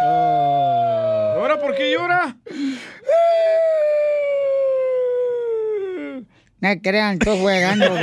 [1.36, 2.36] ¿Ahora por qué llora?
[6.62, 8.01] No crean, estoy jugando, güey.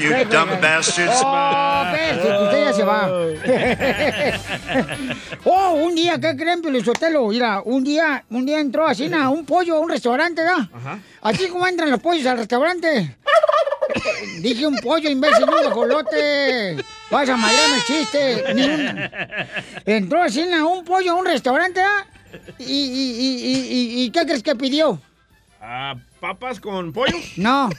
[0.00, 1.22] You dumb bastards.
[1.24, 2.12] Oh, que
[2.44, 3.08] usted ya se va.
[5.44, 7.28] oh, un día, ¿qué creen, Pelizotelo?
[7.28, 10.68] Mira, un día, un día entró así a un pollo a un restaurante, ¿da?
[11.22, 13.16] Así como entran los pollos al restaurante.
[14.40, 16.76] Dije un pollo, imbécil, un guajolote.
[17.12, 18.44] Vas a madrearme el chiste.
[18.54, 19.00] Ni un-
[19.86, 22.06] Entró así a un pollo a un restaurante, ¿da?
[22.58, 23.52] ¿Y, y, y, y,
[24.00, 25.00] y- y qué crees que pidió?
[25.72, 27.16] Ah, ¿Papas con pollo?
[27.36, 27.70] No.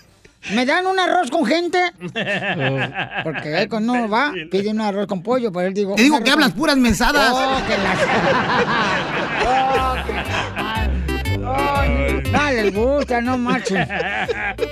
[0.54, 1.78] ¿Me dan un arroz con gente?
[3.24, 5.96] Porque él cuando uno va, pide un arroz con pollo, pero él digo...
[5.96, 7.34] Te digo que hablas con- puras mensadas.
[7.34, 7.94] Oh, que la...
[9.54, 10.90] Oh, que la-
[12.32, 13.86] No les gusta, no marchen.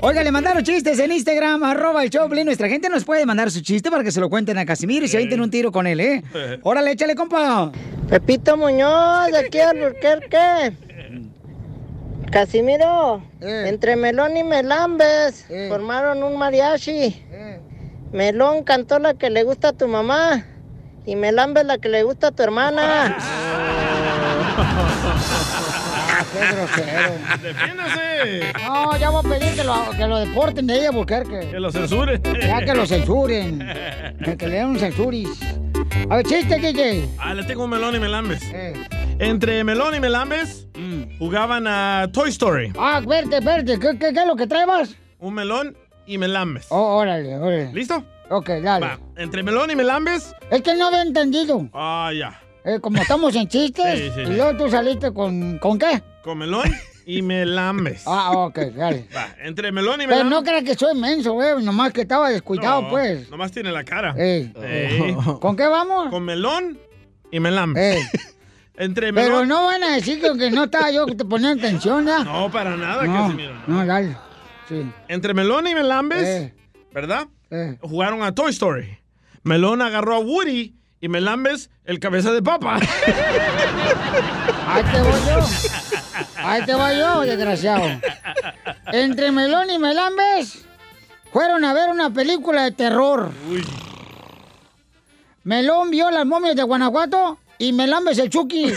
[0.01, 2.45] Oiga, le mandaron chistes en Instagram, arroba el Choplin.
[2.45, 5.09] Nuestra gente nos puede mandar su chiste para que se lo cuenten a Casimiro y
[5.09, 6.23] se avienten un tiro con él, ¿eh?
[6.63, 7.69] Órale, échale, compa.
[8.09, 10.71] Pepito Muñoz, de aquí Burquerque.
[12.31, 17.23] Casimiro, entre Melón y Melambes formaron un mariachi.
[18.11, 20.45] Melón cantó la que le gusta a tu mamá
[21.05, 23.17] y Melambes la que le gusta a tu hermana.
[26.31, 27.11] Qué grosero.
[27.41, 28.53] ¡Defiéndase!
[28.65, 31.49] No, ya voy a pedir que lo, que lo deporten de ella, Burquerque.
[31.49, 32.21] Que lo censuren.
[32.23, 33.67] Ya que lo censuren.
[34.23, 35.29] Que, que le den un censuris.
[36.09, 37.09] A ver, chiste, DJ.
[37.17, 38.41] Ah, le tengo un melón y melambes.
[39.19, 40.67] Entre Melón y Melambes
[41.17, 42.71] jugaban a Toy Story.
[42.77, 43.79] Ah, espérate, espérate.
[43.79, 44.95] ¿Qué, qué, qué es lo que traebas?
[45.19, 46.67] Un melón y Melambes.
[46.69, 47.73] Oh, órale, órale.
[47.73, 48.03] ¿Listo?
[48.29, 48.85] Ok, dale.
[48.85, 50.33] Va, entre Melón y Melambes.
[50.49, 51.67] Es que no había entendido.
[51.73, 52.39] Ah, ya.
[52.63, 54.21] Eh, como estamos en chistes, Sí, sí.
[54.21, 55.57] y luego tú saliste con...
[55.59, 56.01] ¿Con qué?
[56.23, 56.71] Con Melón
[57.05, 58.03] y Melambes.
[58.05, 59.07] Ah, ok, dale.
[59.15, 60.31] Va, entre Melón y Pero Melambes.
[60.31, 61.61] no creas que soy menso, güey.
[61.63, 63.29] Nomás que estaba descuidado, No, pues.
[63.29, 64.13] Nomás tiene la cara.
[64.17, 64.53] Ey.
[64.63, 65.13] Ey.
[65.41, 66.09] ¿Con qué vamos?
[66.09, 66.79] Con Melón
[67.31, 68.07] y Melambes.
[68.79, 72.23] Entre Pero no van a decir que, que no estaba yo te poniendo atención, ¿ya?
[72.23, 73.53] No, para nada, no, Casimiro.
[73.67, 74.15] No, dale.
[74.69, 74.89] Sí.
[75.09, 76.53] Entre Melón y Melambes, Eh.
[76.93, 77.27] ¿verdad?
[77.51, 77.77] Eh.
[77.81, 78.97] Jugaron a Toy Story.
[79.43, 82.77] Melón agarró a Woody y Melambes el cabeza de papa.
[84.67, 85.39] Ahí te voy yo.
[86.37, 87.83] Ahí te voy yo, desgraciado.
[88.93, 90.65] Entre Melón y Melambes
[91.33, 93.29] fueron a ver una película de terror.
[95.43, 98.73] Melón vio las momias de Guanajuato y Melambes el Chucky.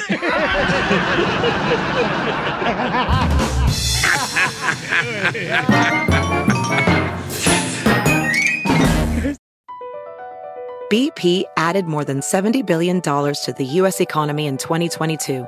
[10.91, 14.01] BP added more than $70 billion to the U.S.
[14.01, 15.47] economy in 2022.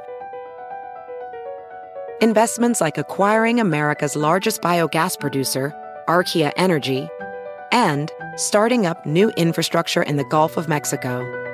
[2.23, 5.75] Investments like acquiring America's largest biogas producer,
[6.09, 7.09] Archaea Energy,
[7.73, 11.54] and starting up new infrastructure in the Gulf of Mexico.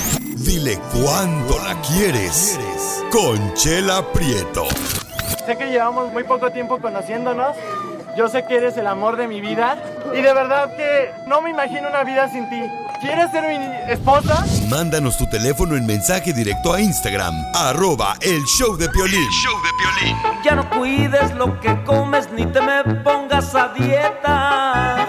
[0.51, 2.59] Dile cuándo la quieres.
[3.09, 4.65] Conchela Prieto.
[5.45, 7.55] Sé que llevamos muy poco tiempo conociéndonos.
[8.17, 9.81] Yo sé que eres el amor de mi vida.
[10.13, 12.61] Y de verdad que no me imagino una vida sin ti.
[12.99, 14.43] ¿Quieres ser mi esposa?
[14.67, 19.29] Mándanos tu teléfono en mensaje directo a Instagram, arroba el show de Piolín.
[20.43, 25.07] Ya no cuides lo que comes ni te me pongas a dieta.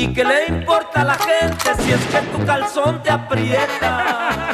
[0.00, 4.48] ¿Y qué le importa a la gente si es que tu calzón te aprieta?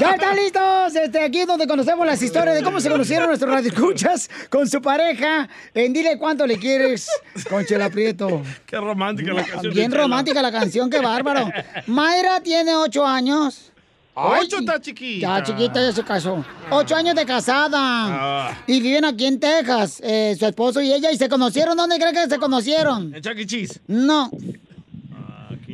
[0.00, 0.96] ¡Ya están listos!
[0.96, 4.82] Este, aquí es donde conocemos las historias de cómo se conocieron nuestros radioescuchas con su
[4.82, 5.48] pareja.
[5.74, 7.08] En Dile Cuánto Le Quieres
[7.48, 8.42] con Chela Prieto.
[8.66, 9.72] Qué romántica la canción.
[9.72, 11.48] Bien romántica la canción, qué bárbaro.
[11.86, 13.69] Mayra tiene ocho años.
[14.14, 15.38] Ocho está chiquita.
[15.38, 16.44] Ya chiquita, ya se casó.
[16.70, 17.78] Ocho años de casada.
[17.78, 18.58] Ah.
[18.66, 21.10] Y viven aquí en Texas, eh, su esposo y ella.
[21.10, 21.76] ¿Y se conocieron?
[21.76, 23.14] ¿Dónde creen que se conocieron?
[23.14, 23.46] En Chuck E.
[23.46, 23.80] Cheese.
[23.86, 24.30] No.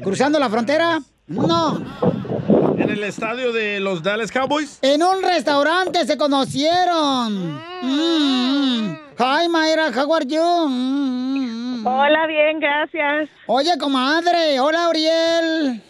[0.03, 1.01] ¿Cruzando la frontera?
[1.27, 1.83] No.
[2.79, 4.79] En el estadio de los Dallas Cowboys.
[4.83, 7.55] En un restaurante se conocieron.
[7.83, 8.99] Mm.
[9.19, 10.69] Hi, Mayra, how are you?
[10.69, 11.87] Mm.
[11.87, 13.31] Hola, bien, gracias.
[13.47, 14.61] Oye, comadre.
[14.61, 15.83] Hola, Uriel.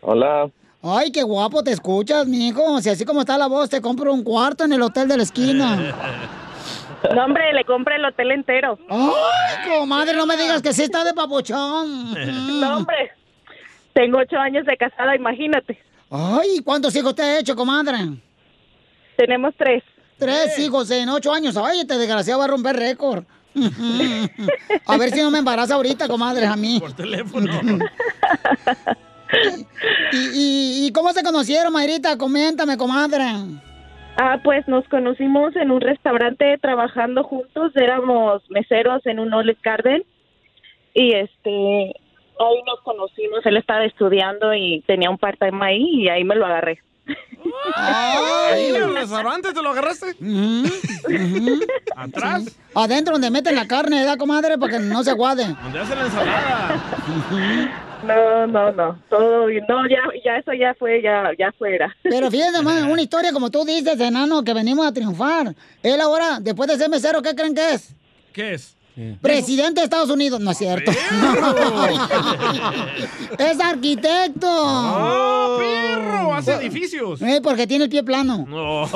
[0.00, 0.48] Hola.
[0.82, 2.80] Ay, qué guapo te escuchas, mijo.
[2.80, 5.22] Si así como está la voz, te compro un cuarto en el hotel de la
[5.22, 5.94] esquina.
[7.14, 8.76] No, hombre, le compré el hotel entero.
[8.90, 12.12] Ay, comadre, no me digas que sí está de papuchón.
[12.60, 13.12] No, hombre.
[13.92, 15.78] Tengo ocho años de casada, imagínate.
[16.10, 17.98] Ay, ¿cuántos hijos te ha hecho, comadre?
[19.16, 19.84] Tenemos tres.
[20.18, 21.56] Tres hijos en ocho años.
[21.56, 23.24] Ay, este desgraciado va a romper récord.
[24.86, 26.80] A ver si no me embaraza ahorita, comadre, a mí.
[26.80, 27.78] Por teléfono.
[30.12, 32.16] ¿Y, y, y cómo se conocieron, Mayrita?
[32.16, 33.24] Coméntame, comadre.
[34.16, 37.72] Ah, pues nos conocimos en un restaurante trabajando juntos.
[37.76, 40.02] Éramos meseros en un Olive Garden.
[40.92, 43.46] Y este, ahí nos conocimos.
[43.46, 46.82] Él estaba estudiando y tenía un part-time ahí y ahí me lo agarré.
[47.74, 50.16] Ahí en el restaurante te lo agarraste.
[51.96, 52.56] Atrás.
[52.74, 54.58] Adentro donde meten la carne, ¿verdad, comadre?
[54.58, 55.54] Para que no se aguade.
[55.62, 56.82] Donde hacen la ensalada.
[58.04, 58.98] No, no, no.
[59.10, 59.64] Todo bien.
[59.68, 61.94] No, ya, ya eso ya fue, ya, ya fuera.
[62.02, 65.54] Pero fíjense, man, una historia como tú dices, enano, que venimos a triunfar.
[65.82, 67.94] Él ahora, después de ser mesero, ¿qué creen que es?
[68.32, 68.77] ¿Qué es?
[69.20, 70.90] Presidente de Estados Unidos, no es cierto.
[73.38, 74.48] es arquitecto.
[74.50, 76.34] ¡Oh, perro!
[76.34, 77.22] Hace edificios.
[77.22, 78.44] Eh, porque tiene el pie plano.
[78.48, 78.82] No.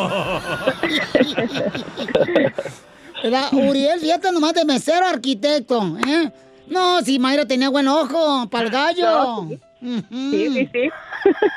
[3.52, 6.32] Uriel, fíjate nomás de mesero arquitecto, ¿eh?
[6.66, 9.48] No, si Mayra tenía buen ojo, para el gallo.
[9.82, 10.90] Sí, sí, sí.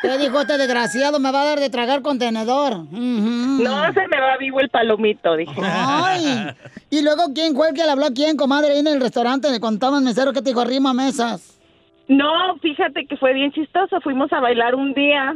[0.02, 1.20] ¿Qué dijo este desgraciado?
[1.20, 2.78] Me va a dar de tragar con tenedor.
[2.92, 5.62] No, se me va vivo el palomito, dije.
[5.64, 6.48] Ay.
[6.90, 9.52] Y luego, ¿quién fue el que le habló a quién, comadre, ahí en el restaurante?
[9.52, 11.60] Le contaban mesero que te dijo arrima mesas.
[12.08, 14.02] No, fíjate que fue bien chistoso.
[14.02, 15.36] Fuimos a bailar un día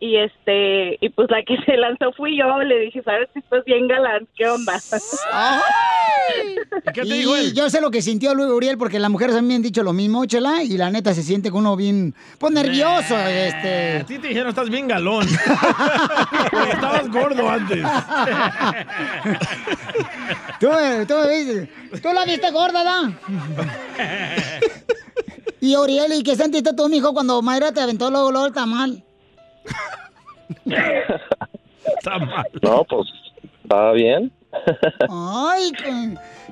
[0.00, 2.58] y este y pues la que se lanzó fui yo.
[2.62, 4.78] Le dije, sabes que estás bien galán, ¿qué onda?
[6.86, 7.52] ¿Y qué te dijo él?
[7.54, 10.24] Yo sé lo que sintió Luis Uriel porque las mujeres también han dicho lo mismo,
[10.26, 14.04] chela, y la neta se siente con uno bien, pues nervioso, A este.
[14.04, 15.26] ti te dijeron, estás bien galón.
[16.72, 17.84] Estabas gordo antes.
[20.58, 20.68] Tú,
[21.06, 21.14] tú,
[22.00, 23.12] tú la viste gorda, ¿da?
[25.62, 29.04] Y Uriel, ¿y qué sentiste tú, mijo, cuando Mayra te aventó luego, luego el tamal?
[32.62, 33.08] No, pues
[33.62, 34.32] estaba bien.
[35.08, 35.72] Ay,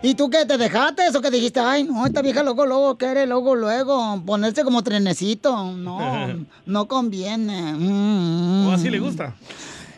[0.03, 1.61] ¿y tú qué, te dejaste eso que dijiste?
[1.61, 5.73] Ay, no, esta vieja luego, luego quiere, luego, luego, ponerse como trenecito.
[5.73, 6.29] No,
[6.67, 7.75] no conviene.
[7.77, 8.69] Mm.
[8.69, 9.35] O así le gusta.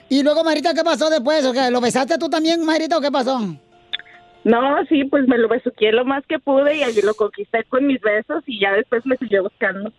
[0.08, 1.44] Y luego, Marita, ¿qué pasó después?
[1.44, 1.70] ¿O qué?
[1.70, 3.40] ¿Lo besaste tú también, Marita, o qué pasó?
[4.42, 7.86] No, sí, pues me lo besuqué lo más que pude y allí lo conquisté con
[7.86, 9.92] mis besos y ya después me siguió buscando.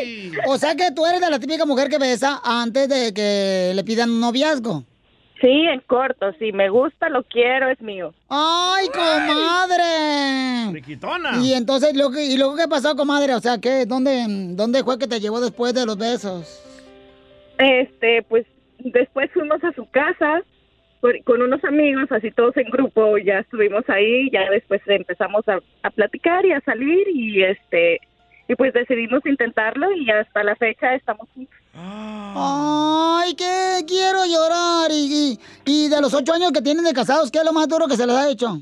[0.00, 0.32] ¡Ay!
[0.46, 3.84] O sea que tú eres de la típica mujer que besa antes de que le
[3.84, 4.84] pidan un noviazgo.
[5.40, 8.14] Sí, en corto, si me gusta, lo quiero, es mío.
[8.30, 10.72] ¡Ay, comadre!
[10.72, 11.38] Riquitona.
[11.42, 13.34] Y entonces, lo que- ¿y luego qué pasó, comadre?
[13.34, 13.84] O sea, ¿qué?
[13.84, 14.24] ¿Dónde,
[14.54, 16.62] ¿Dónde fue que te llevó después de los besos?
[17.58, 18.46] Este, pues
[18.78, 20.42] después fuimos a su casa
[21.00, 25.58] por- con unos amigos, así todos en grupo, ya estuvimos ahí, ya después empezamos a,
[25.82, 28.00] a platicar y a salir y este
[28.48, 31.54] y pues decidimos intentarlo y hasta la fecha estamos juntos.
[31.74, 34.90] ¡Ay, que quiero llorar!
[34.90, 37.68] Y, y, y de los ocho años que tienen de casados, ¿qué es lo más
[37.68, 38.60] duro que se les ha hecho?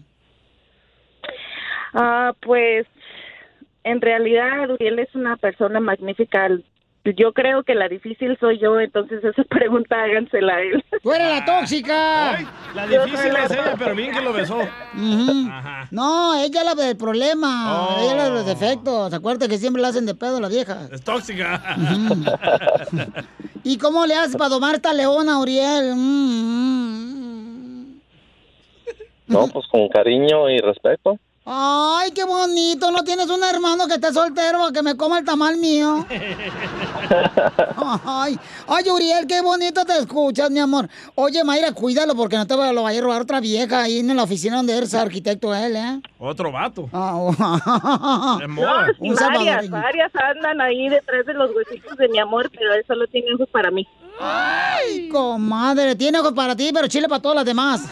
[1.94, 2.86] Ah, pues
[3.84, 6.48] en realidad Uriel es una persona magnífica.
[7.04, 10.84] Yo creo que la difícil soy yo, entonces esa pregunta hágansela a él.
[11.02, 12.38] ¡Tú eres la tóxica!
[12.74, 14.58] La difícil la es ella, pero bien que lo besó.
[15.90, 17.88] No, ella es la del problema.
[17.88, 17.96] Oh.
[18.00, 19.12] Ella es la de los defectos.
[19.12, 20.86] Acuérdate que siempre la hacen de pedo a la vieja.
[20.92, 21.60] Es tóxica.
[23.64, 25.94] ¿Y cómo le haces para domar esta leona, Uriel?
[25.96, 27.96] Mm,
[29.26, 31.18] No, pues con cariño y respeto.
[31.44, 32.92] Ay, qué bonito.
[32.92, 36.06] ¿No tienes un hermano que esté soltero para que me coma el tamal mío?
[38.06, 38.38] Ay,
[38.68, 40.88] ay, Uriel, qué bonito te escuchas, mi amor.
[41.14, 44.22] Oye, Mayra, cuídalo porque no te lo vaya a robar otra vieja ahí en la
[44.22, 46.00] oficina donde eres arquitecto él, ¿eh?
[46.18, 46.88] Otro vato.
[46.92, 47.32] Ah, oh.
[48.48, 52.84] No, sí, varias, varias andan ahí detrás de los huesitos de mi amor, pero él
[52.86, 53.86] solo tiene ojos para mí.
[54.20, 57.82] Ay, comadre, tiene ojos para ti, pero chile para todas las demás.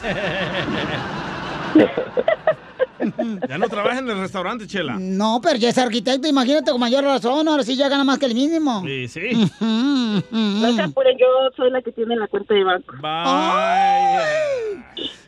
[3.49, 4.97] Ya no trabaja en el restaurante, Chela.
[4.99, 8.27] No, pero ya es arquitecto, imagínate con mayor razón, ahora sí ya gana más que
[8.27, 8.83] el mínimo.
[8.85, 9.21] Sí, sí.
[9.61, 11.27] No se apuren, yo
[11.57, 12.95] soy la que tiene la cuenta de banco.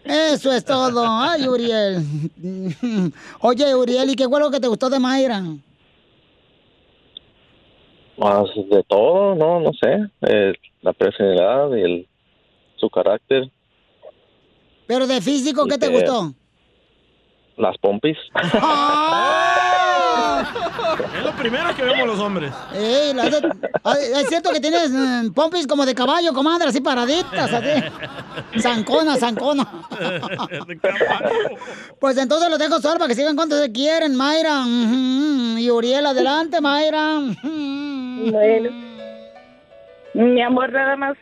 [0.04, 1.04] Eso es todo.
[1.08, 2.02] Ay, Uriel.
[3.40, 5.40] Oye, Uriel, ¿y qué fue lo que te gustó de Mayra?
[8.18, 10.10] Más de todo, no, no sé.
[10.22, 10.52] Eh,
[10.82, 12.08] la personalidad y el,
[12.76, 13.50] su carácter,
[14.86, 16.34] Pero de físico, ¿qué te Eh, gustó?
[17.56, 18.16] Las pompis.
[21.16, 22.52] Es lo primero que vemos los hombres.
[22.74, 23.48] Ey, la de-
[23.84, 28.60] Ay, es cierto que tienes mm, pompis como de caballo, comadre, así paraditas, así.
[28.60, 29.66] Zancona, zancona.
[32.00, 34.60] Pues entonces los dejo solo para que sigan cuando se quieren, Mayra.
[34.62, 35.58] Ujú.
[35.58, 37.20] Y Uriel, adelante, Mayra.
[37.44, 38.70] Bueno.
[40.14, 41.16] Mi amor, nada más,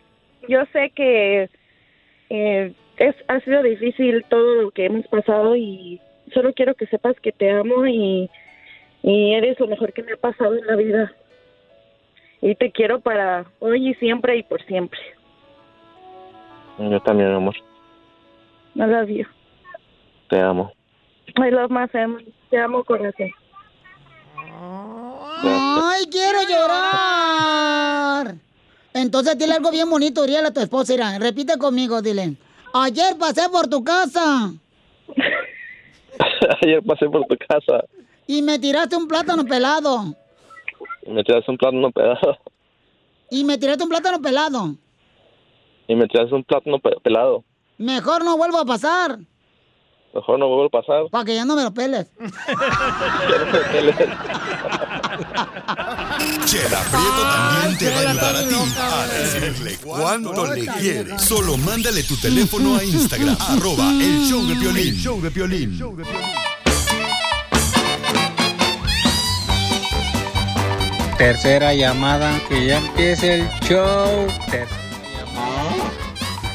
[0.48, 1.48] yo sé que
[2.30, 6.00] eh, es, ha sido difícil todo lo que hemos pasado y
[6.32, 8.30] solo quiero que sepas que te amo y,
[9.02, 11.12] y eres lo mejor que me ha pasado en la vida.
[12.42, 14.98] Y te quiero para hoy y siempre y por siempre.
[16.78, 17.54] Yo también, amor.
[18.74, 19.26] I love you.
[20.28, 20.72] Te amo.
[21.36, 22.32] I love my family.
[22.48, 23.30] Te amo, corazón.
[25.42, 28.34] ¡Ay, quiero llorar!
[28.94, 30.92] Entonces dile algo bien bonito, Uriel, a tu esposa.
[30.92, 32.36] Mira, repite conmigo, dile.
[32.72, 34.52] Ayer pasé por tu casa
[36.62, 37.84] Ayer pasé por tu casa
[38.26, 40.04] y me tiraste un plátano pelado.
[41.06, 42.38] y me tiraste un plátano pelado.
[43.30, 44.74] Y me tiraste un plátano pelado.
[45.88, 47.44] Y me tiraste un plátano pe- pelado.
[47.78, 49.18] Mejor no vuelvo a pasar,
[50.14, 51.04] Mejor no vuelvo a pasar.
[51.10, 52.12] para que ya no me lo peles.
[56.44, 61.22] Chela Prieto también te va a ayudar a ti a decirle cuánto le quieres.
[61.22, 64.94] Solo mándale tu teléfono a Instagram, arroba el show de Piolín.
[64.96, 65.78] Show de Piolín.
[71.18, 74.26] Tercera llamada, que ya empiece el show.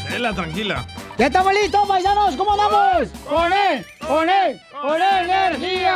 [0.09, 0.87] Chela, tranquila.
[1.17, 2.35] ¡Ya estamos listos, paisanos!
[2.35, 3.07] ¿Cómo andamos?
[3.29, 3.85] ¡Con él!
[4.05, 4.59] ¡Con él!
[4.81, 5.95] ¡Con energía!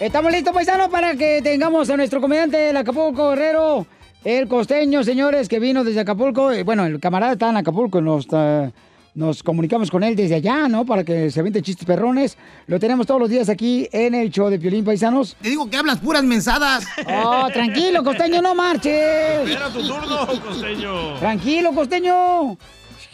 [0.00, 3.84] Estamos listos, paisanos, para que tengamos a nuestro comediante del Acapulco Guerrero,
[4.24, 6.52] el costeño, señores, que vino desde Acapulco.
[6.52, 8.70] Eh, Bueno, el camarada está en Acapulco, nos, eh,
[9.14, 10.84] nos comunicamos con él desde allá, ¿no?
[10.86, 12.38] Para que se aviente chistes perrones.
[12.68, 15.36] Lo tenemos todos los días aquí en el show de Piolín, paisanos.
[15.42, 16.84] Te digo que hablas puras mensadas.
[17.24, 19.48] Oh, tranquilo, costeño, no marches.
[19.48, 21.18] Espera tu turno, costeño.
[21.18, 22.56] Tranquilo, costeño.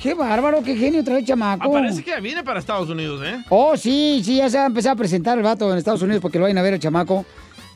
[0.02, 1.64] Qué bárbaro, qué genio trae el chamaco.
[1.64, 3.42] Ah, parece que ya viene para Estados Unidos, ¿eh?
[3.48, 6.20] Oh, sí, sí, ya se va a empezar a presentar el vato en Estados Unidos
[6.20, 7.24] porque lo vayan a ver el chamaco,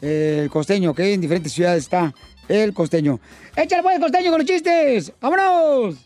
[0.03, 2.13] eh, el costeño, que en diferentes ciudades está
[2.49, 3.21] el costeño.
[3.57, 5.13] Échale pues, costeño, con los chistes.
[5.21, 5.97] ¡Vámonos!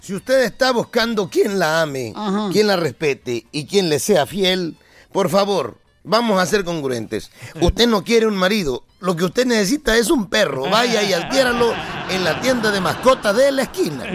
[0.00, 2.12] Si usted está buscando quien la ame,
[2.52, 4.76] quien la respete y quien le sea fiel,
[5.10, 7.30] por favor, vamos a ser congruentes.
[7.60, 10.70] Usted no quiere un marido, lo que usted necesita es un perro.
[10.70, 11.74] Vaya y adquiéralo
[12.10, 14.04] en la tienda de mascotas de la esquina.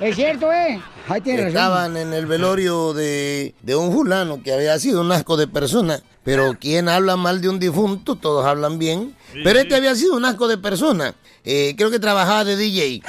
[0.00, 0.80] Es cierto, ¿eh?
[1.06, 1.56] Ahí tiene razón.
[1.56, 6.02] Estaban en el velorio de, de un fulano que había sido un asco de persona.
[6.24, 9.14] Pero quien habla mal de un difunto, todos hablan bien.
[9.44, 11.14] Pero este había sido un asco de persona.
[11.44, 13.02] Eh, creo que trabajaba de DJ.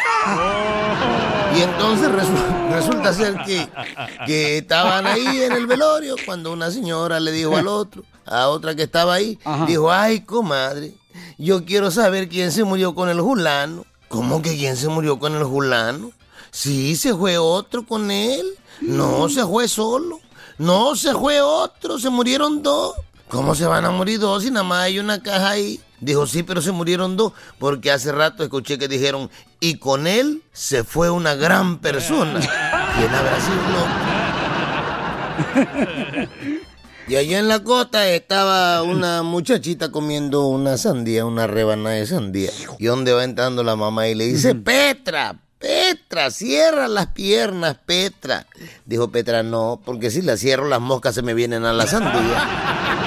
[1.56, 3.68] Y entonces resu- resulta ser que,
[4.26, 8.76] que estaban ahí en el velorio cuando una señora le dijo al otro, a otra
[8.76, 9.38] que estaba ahí,
[9.68, 10.94] dijo, ay, comadre,
[11.38, 13.86] yo quiero saber quién se murió con el fulano.
[14.08, 16.12] ¿Cómo que quién se murió con el fulano?
[16.52, 18.46] Sí, se fue otro con él.
[18.82, 20.20] No, se fue solo.
[20.58, 22.96] No, se fue otro, se murieron dos.
[23.34, 25.82] ¿Cómo se van a morir dos si nada más hay una caja ahí?
[26.00, 30.44] Dijo, sí, pero se murieron dos, porque hace rato escuché que dijeron, y con él
[30.52, 32.40] se fue una gran persona.
[32.40, 33.88] ¿Quién habrá sido?
[37.06, 42.50] Y allá en la costa estaba una muchachita comiendo una sandía, una rebanada de sandía.
[42.80, 48.48] Y donde va entrando la mamá y le dice, Petra, Petra, cierra las piernas, Petra.
[48.86, 53.00] Dijo Petra, no, porque si las cierro las moscas se me vienen a la sandía.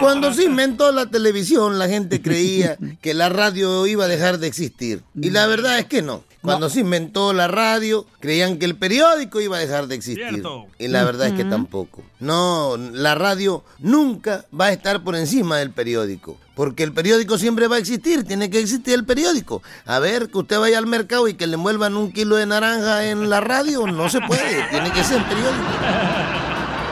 [0.00, 4.46] Cuando se inventó la televisión, la gente creía que la radio iba a dejar de
[4.46, 5.02] existir.
[5.14, 6.24] Y la verdad es que no.
[6.42, 10.44] Cuando se inventó la radio, creían que el periódico iba a dejar de existir.
[10.78, 12.04] Y la verdad es que tampoco.
[12.20, 16.38] No, la radio nunca va a estar por encima del periódico.
[16.54, 19.62] Porque el periódico siempre va a existir, tiene que existir el periódico.
[19.84, 23.06] A ver, que usted vaya al mercado y que le envuelvan un kilo de naranja
[23.06, 25.64] en la radio, no se puede, tiene que ser periódico.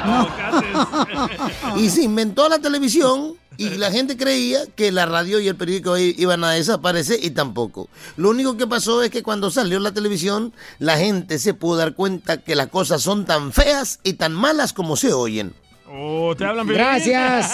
[1.76, 5.96] Y se inventó la televisión y la gente creía que la radio y el periódico
[5.96, 7.88] iban a desaparecer y tampoco.
[8.16, 11.94] Lo único que pasó es que cuando salió la televisión, la gente se pudo dar
[11.94, 15.54] cuenta que las cosas son tan feas y tan malas como se oyen.
[15.88, 16.78] Oh, te hablan bien.
[16.78, 17.50] Gracias.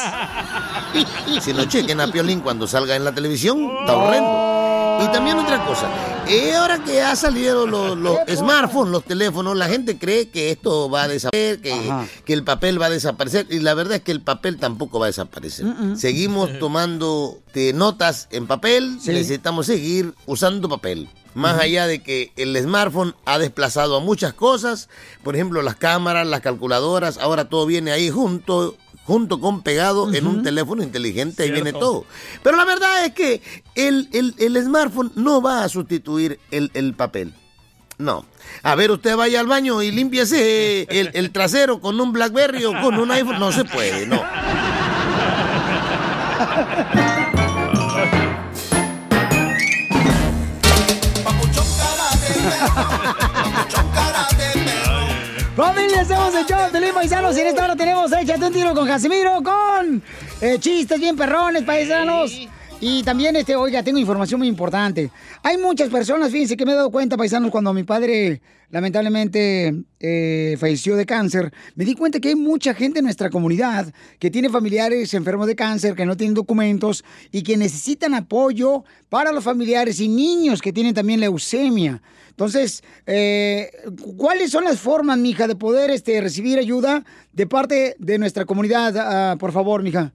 [1.40, 4.49] Si no chequen a Piolín cuando salga en la televisión, está horrendo.
[5.03, 5.88] Y también otra cosa,
[6.28, 10.90] eh, ahora que ha salido los, los smartphones, los teléfonos, la gente cree que esto
[10.90, 11.92] va a desaparecer, que,
[12.24, 13.46] que el papel va a desaparecer.
[13.51, 15.66] Y la verdad es que el papel tampoco va a desaparecer.
[15.66, 15.96] Mm-mm.
[15.96, 21.09] Seguimos tomando eh, notas en papel, necesitamos seguir usando papel.
[21.34, 24.88] Más allá de que el smartphone ha desplazado a muchas cosas,
[25.22, 30.26] por ejemplo las cámaras, las calculadoras, ahora todo viene ahí junto, junto con pegado en
[30.26, 32.05] un teléfono inteligente, ahí viene todo.
[32.42, 33.42] Pero la verdad es que
[33.74, 37.34] el, el- el smartphone no va a sustituir el, el papel.
[37.98, 38.24] No.
[38.62, 42.72] A ver, usted vaya al baño y límpiese el, el trasero con un Blackberry o
[42.80, 43.38] con un iPhone.
[43.38, 44.22] No se puede, no.
[56.01, 59.42] Familia, hacemos el show Paisanos y en esta hora tenemos Échate un tiro con Casimiro
[59.42, 60.03] con
[60.40, 62.48] eh, chistes bien perrones, paisanos.
[62.80, 65.11] Y también, este, oiga, tengo información muy importante.
[65.42, 68.40] Hay muchas personas, fíjense que me he dado cuenta, paisanos, cuando mi padre
[68.70, 73.92] lamentablemente eh, falleció de cáncer, me di cuenta que hay mucha gente en nuestra comunidad
[74.18, 79.32] que tiene familiares enfermos de cáncer, que no tienen documentos y que necesitan apoyo para
[79.32, 82.01] los familiares y niños que tienen también leucemia.
[82.41, 83.68] Entonces, eh,
[84.16, 88.95] ¿cuáles son las formas, mija, de poder este, recibir ayuda de parte de nuestra comunidad?
[88.97, 90.14] Ah, por favor, mija.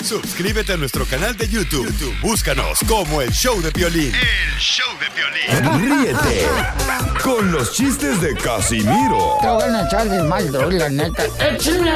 [0.00, 1.86] Suscríbete a nuestro canal de YouTube.
[1.86, 4.12] YouTube, Búscanos como el show de violín.
[4.14, 5.08] El show de
[5.78, 6.46] Ríete
[7.28, 11.24] con los chistes de Casimiro Te voy a echar de mal, la neta.
[11.24, 11.90] ¡Échame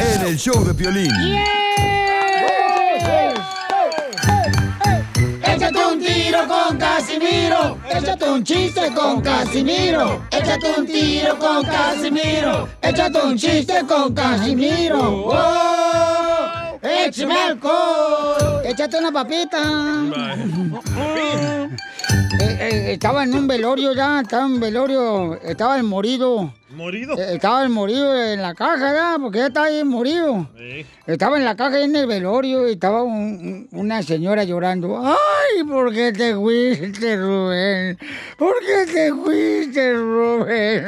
[0.00, 1.10] en el show de violín.
[5.42, 7.78] Échate un tiro con Casimiro.
[7.90, 10.22] Échate un chiste con Casimiro.
[10.30, 12.68] Échate un tiro con Casimiro.
[12.82, 15.10] Échate un chiste con Casimiro.
[15.22, 16.78] ¡Wow!
[16.82, 18.62] ¡Échame alcohol!
[18.64, 19.58] Échate una papita.
[22.30, 26.52] Eh, eh, estaba en un velorio ya, estaba en un velorio, estaba el morido.
[26.78, 27.18] ¿Morido?
[27.18, 30.48] Eh, estaba el morido en la caja, ya, porque ya estaba ahí morido.
[31.06, 35.02] Estaba en la caja en el velorio y estaba un- un- una señora llorando.
[35.04, 37.98] ¡Ay, por qué te fuiste, Rubén!
[38.36, 40.84] ¿Por qué te fuiste, Rubén?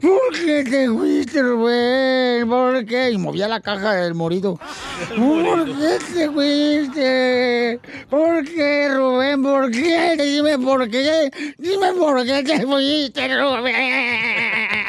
[0.00, 2.48] ¿Por qué te fuiste, Rubén?
[2.48, 3.10] ¿Por qué?
[3.10, 4.58] Y movía la caja del morido.
[5.16, 7.80] ¿Por qué te fuiste?
[8.08, 9.42] ¿Por qué, Rubén?
[9.42, 10.16] ¿Por qué?
[10.16, 11.30] Dime por qué.
[11.58, 14.83] Dime por qué te fuiste, Rubén.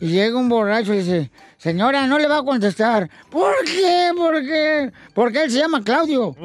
[0.00, 3.08] Y llega un borracho y dice, señora, no le va a contestar.
[3.30, 4.10] ¿Por qué?
[4.16, 4.92] ¿Por qué?
[5.14, 6.34] Porque él se llama Claudio.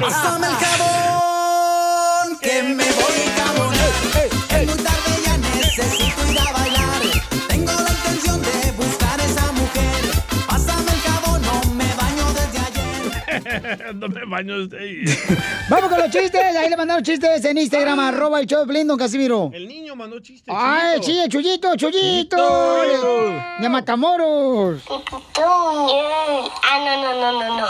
[0.00, 3.23] Pásame el jabón, que me voy
[14.08, 15.04] me baño ahí.
[15.68, 16.56] Vamos con los chistes.
[16.56, 19.50] Ahí le mandaron chistes en Instagram, arroba el show de Pelín, don Casimiro.
[19.52, 20.54] El niño mandó chistes.
[20.56, 22.36] Ay, sí, el Chuyito, Chuyito.
[22.82, 24.82] De, de Matamoros.
[26.66, 27.66] Ah, no, no, no, no, no.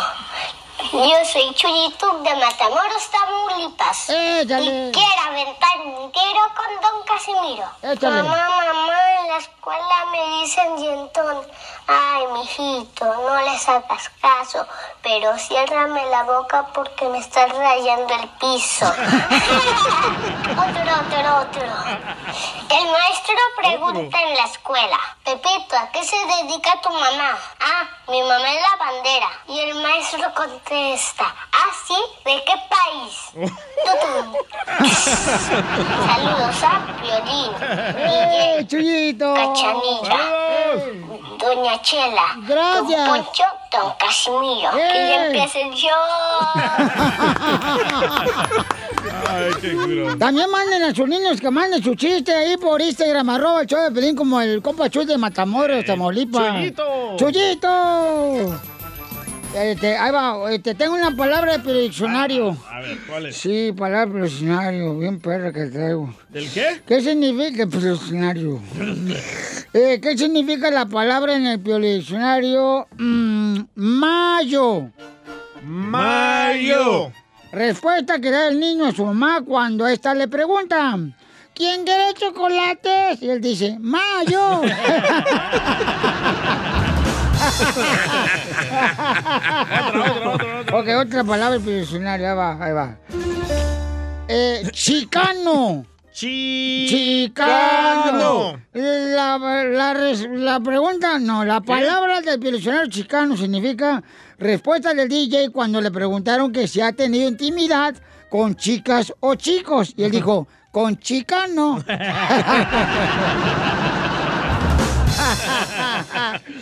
[0.92, 4.10] Yo soy Chuyito de Matamoros, Tamaulipas.
[4.10, 4.88] Échale.
[4.88, 7.66] Y quiero aventar un tiro con Don Casimiro.
[7.82, 8.22] Échale.
[8.22, 11.46] Mamá, mamá, la escuela me dicen dientón.
[11.86, 14.66] Ay, mijito, no les hagas caso,
[15.02, 18.86] pero ciérrame la boca porque me estás rayando el piso.
[20.52, 21.62] otro, otro, otro.
[22.70, 27.38] El maestro pregunta en la escuela, Pepito, ¿a qué se dedica tu mamá?
[27.60, 29.28] Ah, mi mamá es la bandera.
[29.48, 31.94] Y el maestro contesta, ¿ah, sí?
[32.24, 33.50] ¿De qué país?
[33.84, 34.26] Tutum.
[36.06, 36.66] Saludos a
[37.02, 39.34] Violín, ¡Eh, Chuyito!
[39.34, 40.20] Cachanilla,
[41.38, 43.06] Doña Chela, Gracias.
[43.06, 44.70] Don Poncho, Don Casimiro.
[44.72, 45.90] Que ya empiece el show.
[49.30, 50.16] Ay, qué.
[50.18, 53.82] También manden a sus niños que manden su chiste ahí por Instagram, arroba el show
[53.82, 56.54] de Pelín, como el compa Chuy de Matamoros, Tamaulipas.
[56.54, 57.16] Chuyito.
[57.16, 58.73] ¡Chuyito!
[59.54, 62.56] Este, ahí va, este, tengo una palabra de diccionario.
[62.68, 63.36] A ver, ¿cuál es?
[63.36, 66.12] Sí, palabra de diccionario, bien perra que traigo.
[66.28, 66.82] ¿Del qué?
[66.84, 68.60] ¿Qué significa el diccionario?
[69.76, 72.86] Eh, ¿Qué significa la palabra en el diccionario?
[72.96, 74.88] Mm, mayo.
[75.64, 77.10] Mayo.
[77.50, 80.96] Respuesta que da el niño a su mamá cuando ésta le pregunta,
[81.54, 83.20] ¿quién quiere chocolates?
[83.20, 84.62] Y él dice, Mayo.
[90.72, 92.96] ok, otra palabra diccionario, ahí va, ahí va.
[94.28, 95.84] Eh, chicano.
[96.12, 97.42] Chicano.
[98.72, 104.02] La, la la pregunta, no, la palabra del diccionario chicano significa
[104.38, 107.96] respuesta del DJ cuando le preguntaron que si ha tenido intimidad
[108.30, 109.92] con chicas o chicos.
[109.96, 111.82] Y él dijo, con chicano.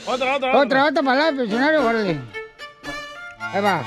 [0.06, 2.20] Otra, otra, Otra, otra palabra diccionario, órale.
[3.38, 3.82] Ahí va.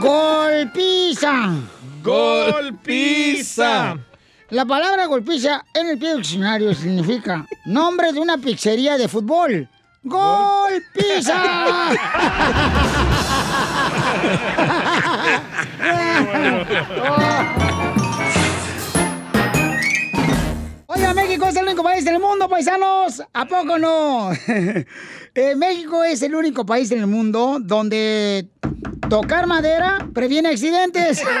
[0.00, 1.54] Golpiza.
[2.02, 3.96] Golpiza.
[4.50, 9.68] La palabra golpiza en el pie diccionario significa nombre de una pizzería de fútbol.
[10.02, 11.34] ¡Golpiza!
[20.94, 23.22] Oiga, México es el único país del mundo, paisanos.
[23.32, 24.30] ¿A poco no?
[25.34, 28.50] Eh, México es el único país en el mundo donde
[29.08, 31.22] tocar madera previene accidentes.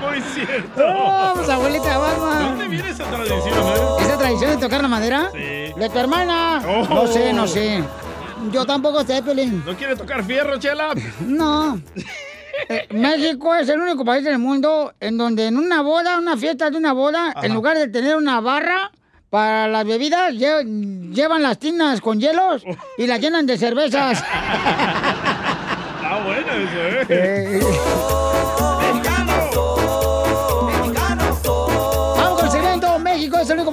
[0.00, 0.84] Muy cierto.
[0.84, 2.36] ¡Oh, pues, abuelita Balma!
[2.36, 4.00] ¿De dónde viene esa tradición, eh?
[4.00, 5.30] ¿Esa tradición de tocar la madera?
[5.32, 5.38] Sí.
[5.78, 6.62] ¿De tu hermana?
[6.66, 6.84] Oh.
[6.92, 7.84] No sé, no sé.
[8.50, 9.62] Yo tampoco sé, Pelín.
[9.64, 10.94] ¿No quiere tocar fierro, Chela?
[11.20, 11.80] No.
[12.68, 16.70] Eh, México es el único país del mundo en donde en una boda, una fiesta
[16.70, 18.90] de una boda, en lugar de tener una barra
[19.28, 22.62] para las bebidas, lle- llevan las tinas con hielos
[22.98, 24.18] y las llenan de cervezas.
[24.18, 27.06] Está bueno eso, ¿eh?
[27.08, 27.60] Eh,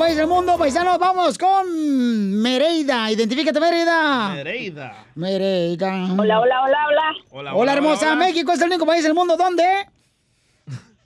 [0.07, 0.57] país del mundo.
[0.57, 3.11] Paisanos, vamos con Mereida.
[3.11, 4.35] Identifícate, Mereida.
[4.35, 5.05] Nereida.
[5.15, 6.07] Mereida.
[6.17, 7.13] Hola, hola, hola, hola.
[7.31, 8.15] Hola, Hola, hermosa.
[8.15, 9.35] México es el único país del mundo.
[9.35, 9.65] ¿Dónde?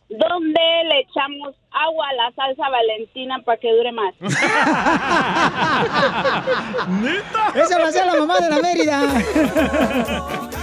[0.09, 4.13] ¿Dónde le echamos agua a la salsa valentina para que dure más?
[7.01, 7.51] ¿Neta?
[7.55, 9.01] Esa va a ser la mamá de la Mérida.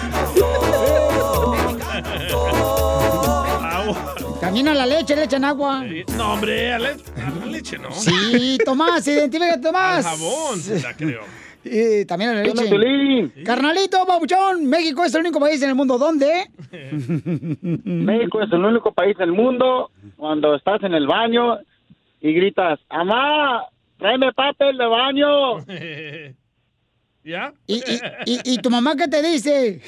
[4.48, 5.84] También a la leche le echan agua.
[6.16, 7.92] No, hombre, a la, a la leche, ¿no?
[7.92, 10.06] Sí, Tomás, identifícate, Al Tomás.
[10.06, 11.20] jabón, la creo.
[11.64, 12.74] Y también a la ¿Qué onda, leche.
[12.74, 13.32] Piolín?
[13.44, 15.98] Carnalito, babuchón, México es el único país en el mundo.
[15.98, 16.48] ¿Dónde?
[17.84, 21.58] México es el único país del mundo cuando estás en el baño
[22.22, 23.64] y gritas, ¡Amá!
[23.98, 25.58] ¡Tráeme papel de baño!
[27.24, 27.52] ¿Ya?
[27.66, 29.82] ¿Y, y, y, y tu mamá qué te dice?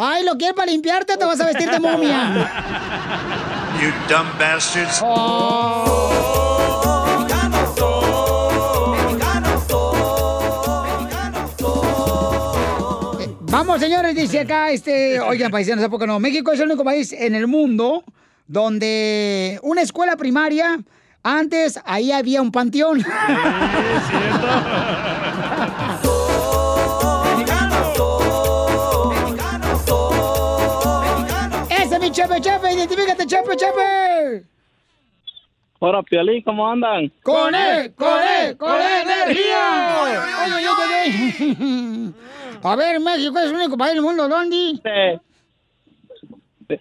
[0.00, 3.47] Ay, ¿lo quieres para limpiarte o te vas a vestir de momia?
[3.76, 5.02] You dumb bastards.
[13.50, 16.18] Vamos, señores, dice acá, este, oigan, paisanos, ¿a poco no?
[16.18, 18.04] México es el único país en el mundo
[18.46, 20.80] donde una escuela primaria,
[21.22, 23.00] antes ahí había un panteón.
[23.00, 23.14] Ese es
[26.02, 26.08] mi
[32.40, 34.44] chepe, chepe, identifícate, chepe, chepe.
[35.80, 37.12] Hola, Piolín, ¿cómo andan?
[37.22, 37.94] ¡Con él!
[37.94, 38.56] ¡Con él!
[38.56, 39.96] ¡Con energía!
[40.02, 42.12] Oye, oye, oye.
[42.62, 45.20] A ver, México es el único país del mundo, ¿dónde?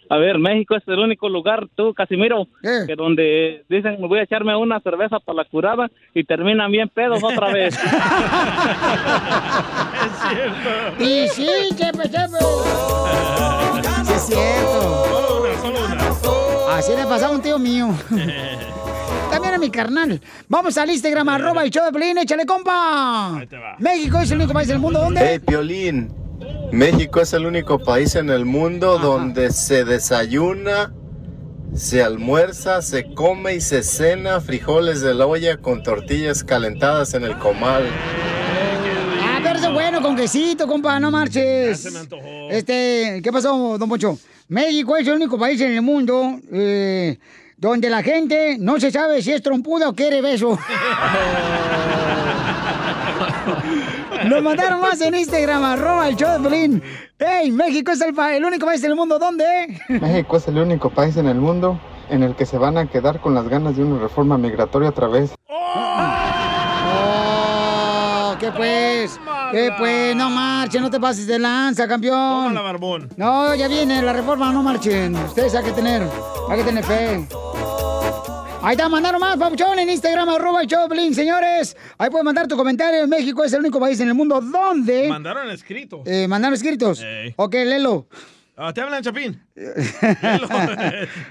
[0.09, 4.53] A ver, México es el único lugar, tú, Casimiro, que donde dicen, voy a echarme
[4.55, 7.77] una cerveza para la curada y terminan bien pedos otra vez.
[10.99, 12.37] Y sí, chepe, chepe.
[14.03, 15.05] Sí, es cierto.
[15.05, 16.75] Solo una, solo una.
[16.77, 17.89] Así le pasaba a un tío mío.
[19.31, 20.19] También a mi carnal.
[20.47, 23.41] Vamos al Instagram, arroba el show de Pelín, échale compa.
[23.79, 25.21] México es el único país del mundo donde...
[25.21, 26.26] Hey, Piolín.
[26.71, 30.93] México es el único país en el mundo donde se desayuna,
[31.73, 37.23] se almuerza, se come y se cena frijoles de la olla con tortillas calentadas en
[37.23, 37.85] el comal.
[39.21, 41.79] Ah, pero ese bueno, con quesito, compa, no marches.
[41.79, 42.49] se me antojó.
[42.49, 44.17] Este, ¿qué pasó, don Poncho?
[44.49, 47.17] México es el único país en el mundo eh,
[47.57, 50.57] donde la gente no se sabe si es trompuda o quiere beso.
[54.37, 56.83] Nos mandaron más en Instagram, arroba el show de Pelín.
[57.17, 57.49] ¡Ey!
[57.51, 59.81] México es el, el único país en el mundo donde...
[59.89, 61.79] México es el único país en el mundo
[62.11, 65.07] en el que se van a quedar con las ganas de una reforma migratoria otra
[65.07, 65.33] vez.
[65.49, 65.95] ¡Oh!
[68.39, 69.19] ¿Qué pues?
[69.51, 70.15] ¿Qué pues?
[70.15, 72.49] No marchen, no te pases de lanza, campeón.
[72.49, 73.09] Tómala, barbón.
[73.17, 75.15] No, ya viene la reforma, no marchen.
[75.15, 76.03] Ustedes hay que tener,
[76.47, 77.27] hay que tener fe.
[78.67, 81.77] Ahí está, mandaron más, papuchón, en Instagram, arroba Pelín, señores.
[81.97, 83.07] Ahí pueden mandar tu comentario.
[83.07, 85.07] México es el único país en el mundo donde...
[85.07, 86.03] Mandaron escrito.
[86.05, 87.01] Eh, mandaron escritos.
[87.01, 87.33] Ey.
[87.37, 88.07] Ok, léelo.
[88.59, 89.39] Ah, te hablan, Chapín.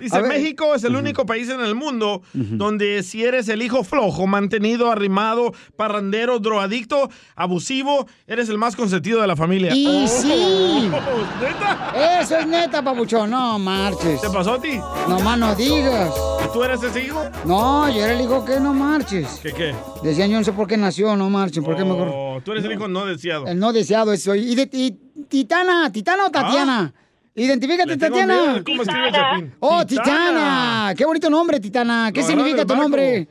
[0.01, 0.23] Dice.
[0.23, 4.93] México es el único país en el mundo donde si eres el hijo flojo, mantenido,
[4.93, 9.75] arrimado, parrandero, drogadicto, abusivo, eres el más consentido de la familia.
[9.75, 10.29] Y Oh, sí.
[11.41, 12.21] ¿Neta?
[12.21, 13.29] Eso es neta, papuchón.
[13.31, 14.21] No marches.
[14.21, 14.79] ¿Te pasó a ti?
[15.09, 16.15] No más no digas.
[16.45, 17.25] ¿Y tú eres ese hijo?
[17.45, 19.41] No, yo era el hijo que no marches.
[19.43, 19.75] ¿Qué qué?
[20.05, 21.65] Decían, yo no sé por qué nació, no marchen.
[21.65, 22.09] ¿Por qué mejor?
[22.13, 23.49] Oh, tú eres el hijo no deseado.
[23.49, 24.35] El no deseado eso.
[24.37, 24.93] ¿Y, de, y
[25.29, 25.91] Titana?
[25.91, 26.93] ¿Titana o Tatiana?
[26.95, 27.01] Ah.
[27.37, 28.63] Le tengo Tatiana.
[28.65, 29.55] cómo escribe Chapín.
[29.61, 30.09] Oh, Titana.
[30.11, 30.95] Titana.
[30.97, 32.11] Qué bonito nombre, Titana.
[32.13, 33.29] ¿Qué significa tu nombre?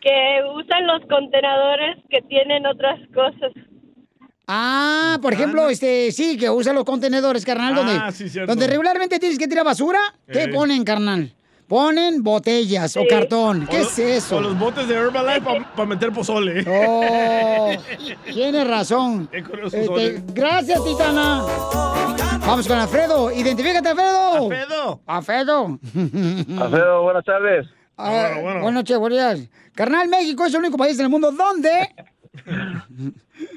[0.00, 3.50] Que usan los contenedores que tienen otras cosas.
[4.46, 9.18] Ah, por ejemplo, este, sí, que usa los contenedores, carnal, Ah, donde, sí, donde regularmente
[9.18, 9.98] tienes que tirar basura.
[10.30, 10.48] ¿Qué Eh.
[10.48, 11.32] ponen, carnal?
[11.68, 13.66] Ponen botellas o cartón.
[13.68, 14.36] ¿Qué O es lo- eso?
[14.36, 15.40] O los botes de Herbalife
[15.74, 16.64] para meter pozole.
[16.68, 17.70] Oh,
[18.32, 19.28] tienes razón.
[19.72, 21.42] Este, gracias, Titana.
[22.46, 23.32] Vamos con Alfredo.
[23.32, 24.32] Identifícate, Alfredo.
[24.44, 25.00] Alfredo.
[25.06, 25.78] Alfredo.
[26.62, 27.66] Alfredo, buenas tardes.
[27.98, 29.48] Ah, Buenas noches, buenos días.
[29.74, 31.70] Carnal, México es el único país en el mundo donde...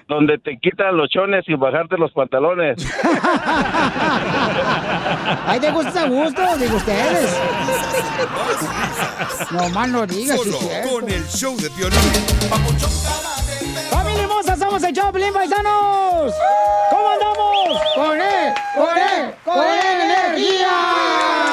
[0.07, 2.77] Donde te quitan los chones y bajarte los pantalones.
[5.45, 7.39] Ay, te gusta a gusto, digo ustedes.
[9.51, 10.57] No más no digas, Solo
[10.91, 11.99] con el show de Piolín.
[13.91, 14.55] ¡Familia hermosa!
[14.55, 16.33] ¡Somos el Choplin, paisanos!
[16.89, 17.81] ¿Cómo andamos?
[17.95, 18.53] ¡Con él!
[18.75, 19.33] ¡Con él!
[19.43, 21.48] ¡Con energía!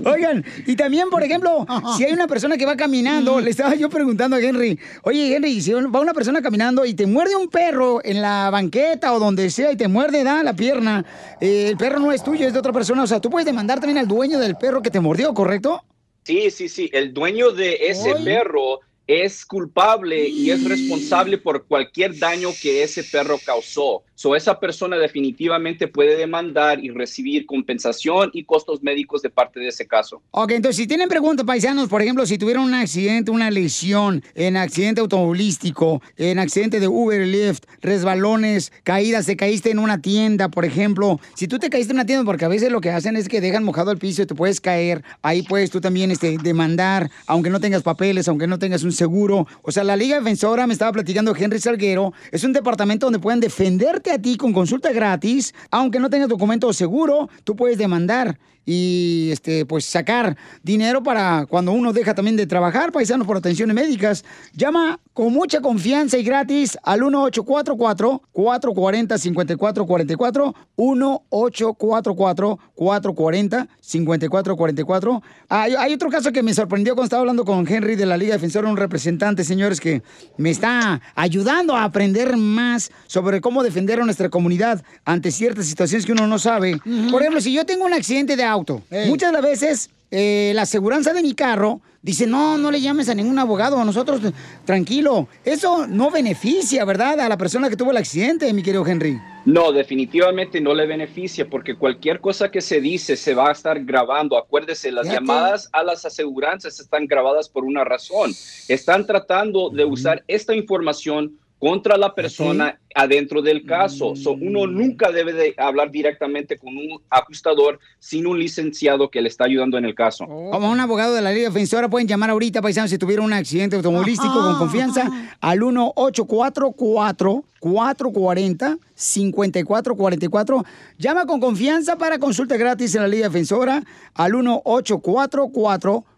[0.05, 1.67] Oigan, y también, por ejemplo,
[1.97, 5.61] si hay una persona que va caminando, le estaba yo preguntando a Henry, oye, Henry,
[5.61, 9.51] si va una persona caminando y te muerde un perro en la banqueta o donde
[9.51, 11.05] sea y te muerde, da la pierna,
[11.41, 13.81] eh, el perro no es tuyo, es de otra persona, o sea, tú puedes demandar
[13.89, 15.83] también al dueño del perro que te mordió, ¿correcto?
[16.25, 16.91] Sí, sí, sí.
[16.93, 23.03] El dueño de ese perro es culpable y es responsable por cualquier daño que ese
[23.03, 24.03] perro causó.
[24.19, 29.69] So, esa persona definitivamente puede demandar y recibir compensación y costos médicos de parte de
[29.69, 30.21] ese caso.
[30.33, 34.57] Ok, entonces si tienen preguntas, paisanos, por ejemplo, si tuvieron un accidente, una lesión en
[34.57, 40.65] accidente automovilístico, en accidente de Uber, Lyft, resbalones, caídas, te caíste en una tienda, por
[40.65, 43.29] ejemplo, si tú te caíste en una tienda, porque a veces lo que hacen es
[43.29, 47.09] que dejan mojado el piso y te puedes caer, ahí puedes tú también este, demandar,
[47.29, 49.47] aunque no tengas papeles, aunque no tengas un seguro.
[49.63, 53.39] O sea, la Liga Defensora, me estaba platicando Henry Salguero, es un departamento donde pueden
[53.39, 58.39] defenderte a ti con consulta gratis, aunque no tengas documento seguro, tú puedes demandar
[58.71, 63.75] y este pues sacar dinero para cuando uno deja también de trabajar, paisanos por atenciones
[63.75, 64.27] médicas.
[64.53, 75.23] Llama con mucha confianza y gratis al 1844 440 5444 1844 440 5444.
[75.49, 78.35] Hay, hay otro caso que me sorprendió cuando estaba hablando con Henry de la Liga
[78.35, 80.03] Defensora, un representante, señores, que
[80.37, 86.05] me está ayudando a aprender más sobre cómo defender a nuestra comunidad ante ciertas situaciones
[86.05, 86.79] que uno no sabe.
[87.11, 90.63] Por ejemplo, si yo tengo un accidente de auto, muchas de las veces eh, la
[90.63, 94.21] aseguranza de mi carro dice, no, no le llames a ningún abogado, a nosotros,
[94.65, 95.29] tranquilo.
[95.45, 97.21] Eso no beneficia, ¿verdad?
[97.21, 99.21] A la persona que tuvo el accidente, mi querido Henry.
[99.45, 103.85] No, definitivamente no le beneficia porque cualquier cosa que se dice se va a estar
[103.85, 104.39] grabando.
[104.39, 105.21] Acuérdese, las Fíjate.
[105.21, 108.33] llamadas a las aseguranzas están grabadas por una razón.
[108.69, 114.15] Están tratando de usar esta información contra la persona adentro del caso.
[114.17, 119.29] So, uno nunca debe de hablar directamente con un ajustador sin un licenciado que le
[119.29, 120.27] está ayudando en el caso.
[120.27, 123.77] Como un abogado de la Liga Defensora pueden llamar ahorita, paisanos, si tuvieron un accidente
[123.77, 125.11] automovilístico con confianza
[125.41, 130.65] al 1844 440 5444
[130.97, 133.83] Llama con confianza para consulta gratis en la Liga Defensora
[134.15, 136.18] al 1844 440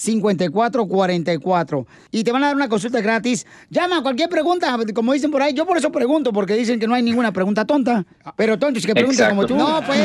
[0.00, 3.46] 5444 y te van a dar una consulta gratis.
[3.68, 5.52] Llama a cualquier pregunta, como dicen por ahí.
[5.52, 8.06] Yo por eso pregunto, porque dicen que no hay ninguna pregunta tonta.
[8.36, 9.56] Pero tontos que preguntan como tú.
[9.56, 10.00] No, pues.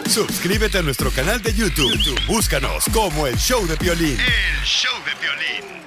[0.08, 1.92] Suscríbete a nuestro canal de YouTube.
[1.92, 4.18] YouTube, Búscanos como el show de Piolín.
[4.18, 5.82] El show de violín.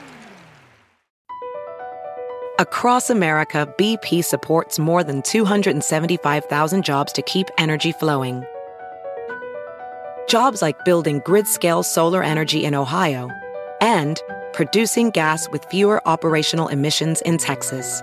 [2.59, 8.44] Across America, BP supports more than 275,000 jobs to keep energy flowing.
[10.28, 13.31] Jobs like building grid scale solar energy in Ohio
[13.81, 14.20] and
[14.52, 18.02] producing gas with fewer operational emissions in Texas.